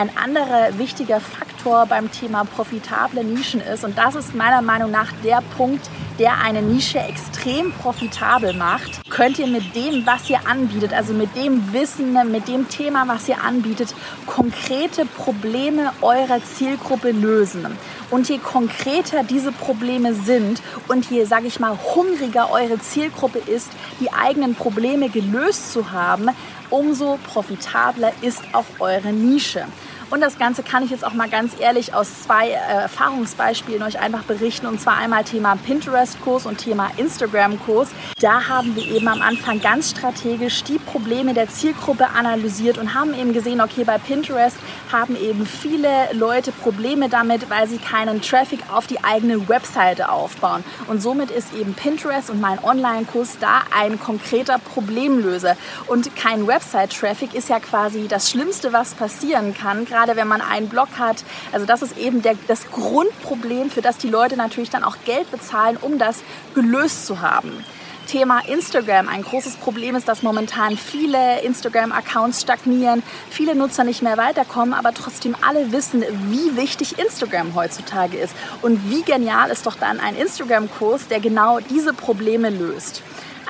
Ein 0.00 0.16
anderer 0.16 0.78
wichtiger 0.78 1.20
Faktor 1.20 1.84
beim 1.84 2.10
Thema 2.10 2.44
profitable 2.46 3.22
Nischen 3.22 3.60
ist, 3.60 3.84
und 3.84 3.98
das 3.98 4.14
ist 4.14 4.34
meiner 4.34 4.62
Meinung 4.62 4.90
nach 4.90 5.12
der 5.22 5.42
Punkt, 5.58 5.90
der 6.18 6.38
eine 6.42 6.62
Nische 6.62 6.98
extrem 6.98 7.70
profitabel 7.70 8.54
macht, 8.54 9.02
könnt 9.10 9.38
ihr 9.38 9.46
mit 9.46 9.76
dem, 9.76 10.06
was 10.06 10.30
ihr 10.30 10.38
anbietet, 10.48 10.94
also 10.94 11.12
mit 11.12 11.36
dem 11.36 11.74
Wissen, 11.74 12.14
mit 12.32 12.48
dem 12.48 12.66
Thema, 12.70 13.08
was 13.08 13.28
ihr 13.28 13.44
anbietet, 13.44 13.94
konkrete 14.24 15.04
Probleme 15.04 15.92
eurer 16.00 16.42
Zielgruppe 16.42 17.10
lösen. 17.10 17.66
Und 18.10 18.26
je 18.30 18.38
konkreter 18.38 19.22
diese 19.22 19.52
Probleme 19.52 20.14
sind 20.14 20.62
und 20.88 21.10
je, 21.10 21.24
sage 21.24 21.46
ich 21.46 21.60
mal, 21.60 21.78
hungriger 21.94 22.50
eure 22.50 22.78
Zielgruppe 22.78 23.40
ist, 23.40 23.68
die 24.00 24.10
eigenen 24.10 24.54
Probleme 24.54 25.10
gelöst 25.10 25.74
zu 25.74 25.92
haben, 25.92 26.30
umso 26.70 27.18
profitabler 27.32 28.12
ist 28.22 28.42
auch 28.52 28.64
eure 28.78 29.12
Nische. 29.12 29.66
Und 30.10 30.20
das 30.20 30.38
Ganze 30.38 30.64
kann 30.64 30.82
ich 30.82 30.90
jetzt 30.90 31.04
auch 31.04 31.14
mal 31.14 31.28
ganz 31.28 31.52
ehrlich 31.60 31.94
aus 31.94 32.22
zwei 32.22 32.48
äh, 32.48 32.54
Erfahrungsbeispielen 32.54 33.82
euch 33.84 34.00
einfach 34.00 34.24
berichten. 34.24 34.66
Und 34.66 34.80
zwar 34.80 34.96
einmal 34.96 35.22
Thema 35.22 35.54
Pinterest-Kurs 35.54 36.46
und 36.46 36.58
Thema 36.58 36.90
Instagram-Kurs. 36.96 37.90
Da 38.18 38.48
haben 38.48 38.74
wir 38.74 38.84
eben 38.84 39.06
am 39.06 39.22
Anfang 39.22 39.60
ganz 39.60 39.90
strategisch 39.90 40.64
die 40.64 40.78
Probleme 40.78 41.32
der 41.32 41.48
Zielgruppe 41.48 42.08
analysiert 42.08 42.76
und 42.76 42.94
haben 42.94 43.14
eben 43.14 43.32
gesehen, 43.32 43.60
okay, 43.60 43.84
bei 43.84 43.98
Pinterest 43.98 44.56
haben 44.90 45.14
eben 45.16 45.46
viele 45.46 45.88
Leute 46.12 46.50
Probleme 46.50 47.08
damit, 47.08 47.48
weil 47.48 47.68
sie 47.68 47.78
keinen 47.78 48.20
Traffic 48.20 48.60
auf 48.72 48.88
die 48.88 49.04
eigene 49.04 49.48
Webseite 49.48 50.10
aufbauen. 50.10 50.64
Und 50.88 51.00
somit 51.00 51.30
ist 51.30 51.54
eben 51.54 51.74
Pinterest 51.74 52.30
und 52.30 52.40
mein 52.40 52.58
Online-Kurs 52.64 53.38
da 53.38 53.62
ein 53.72 54.00
konkreter 54.00 54.58
Problemlöser. 54.58 55.56
Und 55.86 56.16
kein 56.16 56.48
Website-Traffic 56.48 57.32
ist 57.34 57.48
ja 57.48 57.60
quasi 57.60 58.08
das 58.08 58.28
Schlimmste, 58.28 58.72
was 58.72 58.94
passieren 58.94 59.54
kann, 59.54 59.84
gerade 59.84 59.99
wenn 60.16 60.28
man 60.28 60.40
einen 60.40 60.68
Blog 60.68 60.88
hat. 60.98 61.24
Also 61.52 61.66
das 61.66 61.82
ist 61.82 61.96
eben 61.98 62.22
der, 62.22 62.36
das 62.48 62.70
Grundproblem, 62.70 63.70
für 63.70 63.82
das 63.82 63.98
die 63.98 64.08
Leute 64.08 64.36
natürlich 64.36 64.70
dann 64.70 64.84
auch 64.84 64.96
Geld 65.04 65.30
bezahlen, 65.30 65.76
um 65.80 65.98
das 65.98 66.22
gelöst 66.54 67.06
zu 67.06 67.20
haben. 67.20 67.64
Thema 68.10 68.40
Instagram. 68.48 69.08
Ein 69.08 69.22
großes 69.22 69.56
Problem 69.56 69.94
ist, 69.94 70.08
dass 70.08 70.24
momentan 70.24 70.76
viele 70.76 71.42
Instagram-Accounts 71.42 72.40
stagnieren, 72.40 73.04
viele 73.30 73.54
Nutzer 73.54 73.84
nicht 73.84 74.02
mehr 74.02 74.16
weiterkommen, 74.16 74.74
aber 74.74 74.92
trotzdem 74.92 75.36
alle 75.46 75.70
wissen, 75.70 76.02
wie 76.28 76.56
wichtig 76.56 76.98
Instagram 76.98 77.54
heutzutage 77.54 78.18
ist. 78.18 78.34
Und 78.62 78.90
wie 78.90 79.02
genial 79.02 79.50
ist 79.50 79.64
doch 79.64 79.76
dann 79.76 80.00
ein 80.00 80.16
Instagram-Kurs, 80.16 81.06
der 81.06 81.20
genau 81.20 81.60
diese 81.60 81.92
Probleme 81.92 82.50
löst. 82.50 83.02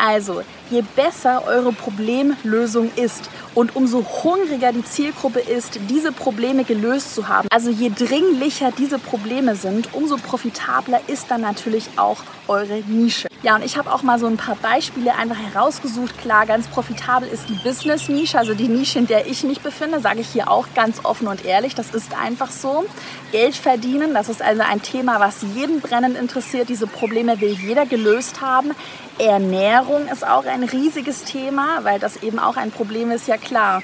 Also, 0.02 0.42
je 0.70 0.82
besser 0.96 1.44
eure 1.46 1.72
Problemlösung 1.72 2.90
ist 2.96 3.28
und 3.54 3.76
umso 3.76 4.02
hungriger 4.02 4.72
die 4.72 4.82
Zielgruppe 4.82 5.40
ist, 5.40 5.78
diese 5.90 6.10
Probleme 6.10 6.64
gelöst 6.64 7.14
zu 7.14 7.28
haben, 7.28 7.48
also 7.50 7.70
je 7.70 7.90
dringlicher 7.90 8.72
diese 8.76 8.98
Probleme 8.98 9.56
sind, 9.56 9.92
umso 9.92 10.16
profitabler 10.16 11.00
ist 11.06 11.30
dann 11.30 11.42
natürlich 11.42 11.90
auch 11.96 12.22
eure 12.48 12.82
Nische. 12.86 13.29
Ja, 13.42 13.57
und 13.57 13.64
ich 13.64 13.79
habe 13.79 13.90
auch 13.90 14.03
mal 14.03 14.18
so 14.18 14.26
ein 14.26 14.37
paar 14.37 14.57
Beispiele 14.57 15.14
einfach 15.14 15.38
herausgesucht. 15.38 16.18
Klar, 16.18 16.44
ganz 16.44 16.68
profitabel 16.68 17.26
ist 17.26 17.48
die 17.48 17.55
Business-Nische, 17.55 18.38
also 18.38 18.53
die 18.53 18.68
Nische, 18.68 18.98
in 18.98 19.07
der 19.07 19.26
ich 19.26 19.44
mich 19.44 19.62
befinde, 19.62 19.98
sage 20.00 20.20
ich 20.20 20.29
hier 20.29 20.50
auch 20.50 20.66
ganz 20.74 21.03
offen 21.07 21.26
und 21.26 21.46
ehrlich. 21.46 21.74
Das 21.74 21.94
ist 21.94 22.12
einfach 22.20 22.50
so. 22.50 22.85
Geld 23.33 23.57
verdienen, 23.57 24.12
das 24.12 24.29
ist 24.29 24.42
also 24.42 24.61
ein 24.61 24.83
Thema, 24.83 25.20
was 25.20 25.37
jeden 25.55 25.81
brennend 25.81 26.18
interessiert. 26.18 26.68
Diese 26.68 26.87
Probleme 26.87 27.40
will 27.40 27.53
jeder 27.53 27.87
gelöst 27.87 28.42
haben. 28.42 28.72
Ernährung 29.18 30.07
ist 30.09 30.26
auch 30.26 30.44
ein 30.44 30.64
riesiges 30.64 31.24
Thema, 31.24 31.83
weil 31.83 31.98
das 31.98 32.22
eben 32.22 32.38
auch 32.38 32.59
ein 32.59 32.70
Problem 32.70 33.11
ist. 33.11 33.26
Ja 33.26 33.38
klar, 33.38 33.83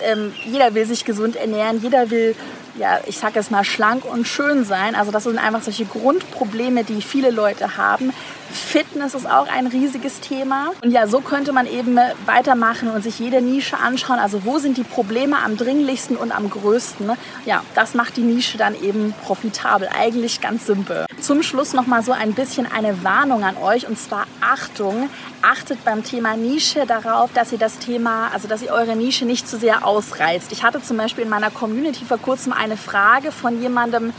ähm, 0.00 0.32
jeder 0.44 0.74
will 0.74 0.86
sich 0.86 1.04
gesund 1.04 1.34
ernähren, 1.34 1.82
jeder 1.82 2.10
will 2.10 2.36
ja, 2.78 3.00
ich 3.06 3.18
sage 3.18 3.38
es 3.38 3.50
mal, 3.50 3.64
schlank 3.64 4.04
und 4.04 4.26
schön 4.26 4.64
sein. 4.64 4.94
Also 4.94 5.10
das 5.12 5.24
sind 5.24 5.38
einfach 5.38 5.62
solche 5.62 5.84
Grundprobleme, 5.84 6.84
die 6.84 7.02
viele 7.02 7.30
Leute 7.30 7.76
haben. 7.76 8.12
Fitness 8.52 9.14
ist 9.14 9.28
auch 9.28 9.48
ein 9.48 9.66
riesiges 9.66 10.20
Thema. 10.20 10.70
Und 10.82 10.90
ja, 10.90 11.06
so 11.06 11.20
könnte 11.20 11.52
man 11.52 11.66
eben 11.66 11.98
weitermachen 12.26 12.90
und 12.90 13.02
sich 13.02 13.18
jede 13.18 13.42
Nische 13.42 13.78
anschauen. 13.78 14.18
Also 14.18 14.44
wo 14.44 14.58
sind 14.58 14.76
die 14.76 14.84
Probleme 14.84 15.38
am 15.44 15.56
dringlichsten 15.56 16.16
und 16.16 16.32
am 16.32 16.50
größten? 16.50 17.10
Ja, 17.46 17.62
das 17.74 17.94
macht 17.94 18.16
die 18.16 18.22
Nische 18.22 18.58
dann 18.58 18.80
eben 18.80 19.14
profitabel. 19.24 19.88
Eigentlich 19.98 20.40
ganz 20.40 20.66
simpel. 20.66 21.06
Zum 21.20 21.42
Schluss 21.42 21.72
noch 21.72 21.86
mal 21.86 22.02
so 22.02 22.12
ein 22.12 22.34
bisschen 22.34 22.70
eine 22.70 23.02
Warnung 23.04 23.44
an 23.44 23.56
euch 23.56 23.88
und 23.88 23.98
zwar 23.98 24.26
Achtung. 24.40 25.08
Achtet 25.40 25.84
beim 25.84 26.04
Thema 26.04 26.36
Nische 26.36 26.86
darauf, 26.86 27.32
dass 27.32 27.52
ihr 27.52 27.58
das 27.58 27.78
Thema, 27.78 28.28
also 28.32 28.48
dass 28.48 28.62
ihr 28.62 28.72
eure 28.72 28.96
Nische 28.96 29.24
nicht 29.24 29.48
zu 29.48 29.58
sehr 29.58 29.86
ausreizt. 29.86 30.52
Ich 30.52 30.62
hatte 30.62 30.82
zum 30.82 30.96
Beispiel 30.96 31.24
in 31.24 31.30
meiner 31.30 31.50
Community 31.50 32.04
vor 32.04 32.18
kurzem 32.18 32.52
eine 32.52 32.76
Frage 32.76 33.32
von 33.32 33.60
jemandem, 33.60 34.12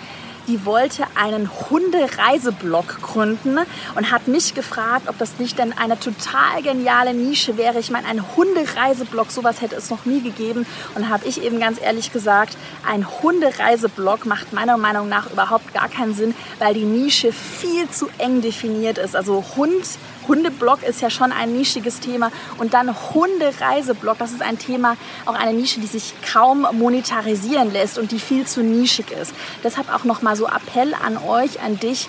die 0.47 0.65
wollte 0.65 1.06
einen 1.15 1.49
Hundereiseblog 1.69 3.01
gründen 3.01 3.60
und 3.95 4.12
hat 4.12 4.27
mich 4.27 4.53
gefragt, 4.53 5.08
ob 5.08 5.17
das 5.17 5.39
nicht 5.39 5.58
denn 5.60 5.73
eine 5.77 5.99
total 5.99 6.62
geniale 6.62 7.13
Nische 7.13 7.58
wäre. 7.58 7.79
Ich 7.79 7.91
meine, 7.91 8.08
ein 8.08 8.36
Hundereiseblog, 8.36 9.32
sowas 9.32 9.62
hätte 9.62 9.75
es 9.75 9.89
noch 9.89 10.06
nie 10.06 10.21
gegeben. 10.21 10.65
Und 10.95 11.10
habe 11.10 11.25
ich 11.27 11.43
eben 11.43 11.60
ganz 11.60 11.82
ehrlich 11.82 12.12
gesagt, 12.12 12.58
ein 12.88 13.08
Hundereiseblog 13.21 14.25
macht 14.25 14.53
meiner 14.53 14.77
Meinung 14.77 15.10
nach 15.10 15.32
überhaupt 15.32 15.73
gar 15.73 15.89
keinen 15.89 16.13
Sinn, 16.13 16.36
weil 16.60 16.73
die 16.73 16.86
Nische 16.86 17.32
viel 17.32 17.89
zu 17.89 18.10
eng 18.17 18.41
definiert 18.41 18.97
ist. 18.97 19.15
Also 19.15 19.43
Hund 19.56 19.86
Hundeblog 20.27 20.84
ist 20.84 21.01
ja 21.01 21.10
schon 21.10 21.32
ein 21.32 21.53
nischiges 21.53 21.99
Thema. 21.99 22.32
Und 22.58 22.73
dann 22.73 22.93
Hundereiseblog, 23.13 24.17
das 24.17 24.32
ist 24.32 24.41
ein 24.41 24.58
Thema, 24.58 24.97
auch 25.25 25.36
eine 25.36 25.53
Nische, 25.53 25.79
die 25.79 25.88
sich 25.88 26.13
kaum 26.32 26.65
monetarisieren 26.71 27.71
lässt 27.71 27.97
und 27.97 28.12
die 28.12 28.19
viel 28.19 28.45
zu 28.45 28.62
nischig 28.62 29.12
ist. 29.12 29.34
Deshalb 29.63 29.93
auch 29.93 30.03
nochmal 30.03 30.33
so 30.36 30.48
Appell 30.48 30.93
an 30.93 31.17
euch, 31.17 31.62
an 31.62 31.80
dich. 31.80 32.08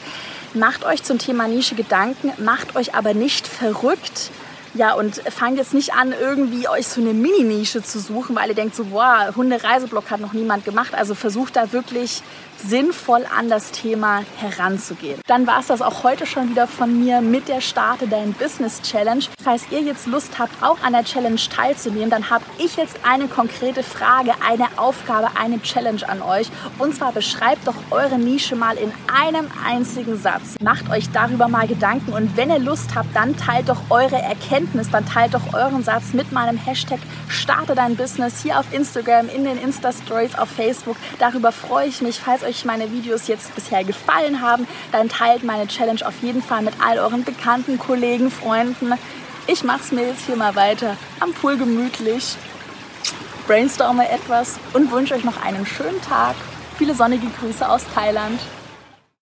Macht 0.54 0.84
euch 0.84 1.02
zum 1.02 1.18
Thema 1.18 1.48
Nische 1.48 1.74
Gedanken, 1.74 2.32
macht 2.38 2.76
euch 2.76 2.94
aber 2.94 3.12
nicht 3.12 3.46
verrückt. 3.46 4.30
Ja, 4.74 4.94
und 4.94 5.16
fangt 5.30 5.56
jetzt 5.56 5.72
nicht 5.72 5.94
an, 5.94 6.12
irgendwie 6.12 6.68
euch 6.68 6.88
so 6.88 7.00
eine 7.00 7.12
Mini-Nische 7.12 7.82
zu 7.82 8.00
suchen, 8.00 8.34
weil 8.34 8.48
ihr 8.48 8.56
denkt 8.56 8.74
so, 8.74 8.86
boah, 8.86 9.32
Hundereiseblog 9.36 10.10
hat 10.10 10.20
noch 10.20 10.32
niemand 10.32 10.64
gemacht. 10.64 10.94
Also 10.94 11.14
versucht 11.14 11.54
da 11.54 11.72
wirklich 11.72 12.22
sinnvoll 12.68 13.24
an 13.36 13.48
das 13.48 13.70
Thema 13.70 14.22
heranzugehen. 14.38 15.20
Dann 15.26 15.46
war 15.46 15.60
es 15.60 15.68
das 15.68 15.82
auch 15.82 16.02
heute 16.02 16.26
schon 16.26 16.50
wieder 16.50 16.66
von 16.66 17.04
mir 17.04 17.20
mit 17.20 17.48
der 17.48 17.60
Starte 17.60 18.06
Dein 18.06 18.32
Business 18.32 18.80
Challenge. 18.82 19.24
Falls 19.42 19.64
ihr 19.70 19.80
jetzt 19.80 20.06
Lust 20.06 20.38
habt, 20.38 20.62
auch 20.62 20.80
an 20.82 20.92
der 20.92 21.04
Challenge 21.04 21.36
teilzunehmen, 21.36 22.10
dann 22.10 22.30
habe 22.30 22.44
ich 22.58 22.76
jetzt 22.76 22.96
eine 23.02 23.28
konkrete 23.28 23.82
Frage, 23.82 24.32
eine 24.46 24.66
Aufgabe, 24.76 25.28
eine 25.38 25.60
Challenge 25.62 26.08
an 26.08 26.22
euch. 26.22 26.48
Und 26.78 26.94
zwar 26.94 27.12
beschreibt 27.12 27.66
doch 27.66 27.76
eure 27.90 28.18
Nische 28.18 28.56
mal 28.56 28.76
in 28.76 28.92
einem 29.12 29.50
einzigen 29.66 30.18
Satz. 30.18 30.54
Macht 30.62 30.90
euch 30.90 31.10
darüber 31.12 31.48
mal 31.48 31.66
Gedanken 31.66 32.12
und 32.12 32.36
wenn 32.36 32.50
ihr 32.50 32.58
Lust 32.58 32.94
habt, 32.94 33.14
dann 33.14 33.36
teilt 33.36 33.68
doch 33.68 33.90
eure 33.90 34.16
Erkenntnis, 34.16 34.90
dann 34.90 35.06
teilt 35.06 35.34
doch 35.34 35.52
euren 35.52 35.82
Satz 35.82 36.12
mit 36.12 36.32
meinem 36.32 36.56
Hashtag 36.56 37.00
Starte 37.28 37.74
dein 37.74 37.96
Business 37.96 38.42
hier 38.42 38.58
auf 38.58 38.72
Instagram, 38.72 39.28
in 39.28 39.44
den 39.44 39.60
Insta-Stories 39.60 40.36
auf 40.36 40.48
Facebook. 40.48 40.96
Darüber 41.18 41.52
freue 41.52 41.88
ich 41.88 42.00
mich. 42.00 42.20
Falls 42.20 42.42
euch 42.42 42.53
meine 42.64 42.92
Videos 42.92 43.26
jetzt 43.26 43.54
bisher 43.54 43.82
gefallen 43.84 44.40
haben, 44.40 44.68
dann 44.92 45.08
teilt 45.08 45.42
meine 45.42 45.66
Challenge 45.66 46.06
auf 46.06 46.14
jeden 46.22 46.42
Fall 46.42 46.62
mit 46.62 46.74
all 46.80 46.98
euren 46.98 47.24
Bekannten, 47.24 47.78
Kollegen, 47.78 48.30
Freunden. 48.30 48.92
Ich 49.46 49.64
mache 49.64 49.80
es 49.82 49.92
mir 49.92 50.06
jetzt 50.06 50.26
hier 50.26 50.36
mal 50.36 50.54
weiter 50.54 50.96
am 51.20 51.32
Pool 51.32 51.56
gemütlich, 51.56 52.36
brainstorme 53.46 54.08
etwas 54.08 54.58
und 54.72 54.90
wünsche 54.92 55.14
euch 55.14 55.24
noch 55.24 55.42
einen 55.44 55.66
schönen 55.66 56.00
Tag. 56.00 56.36
Viele 56.78 56.94
sonnige 56.94 57.26
Grüße 57.40 57.68
aus 57.68 57.82
Thailand. 57.94 58.40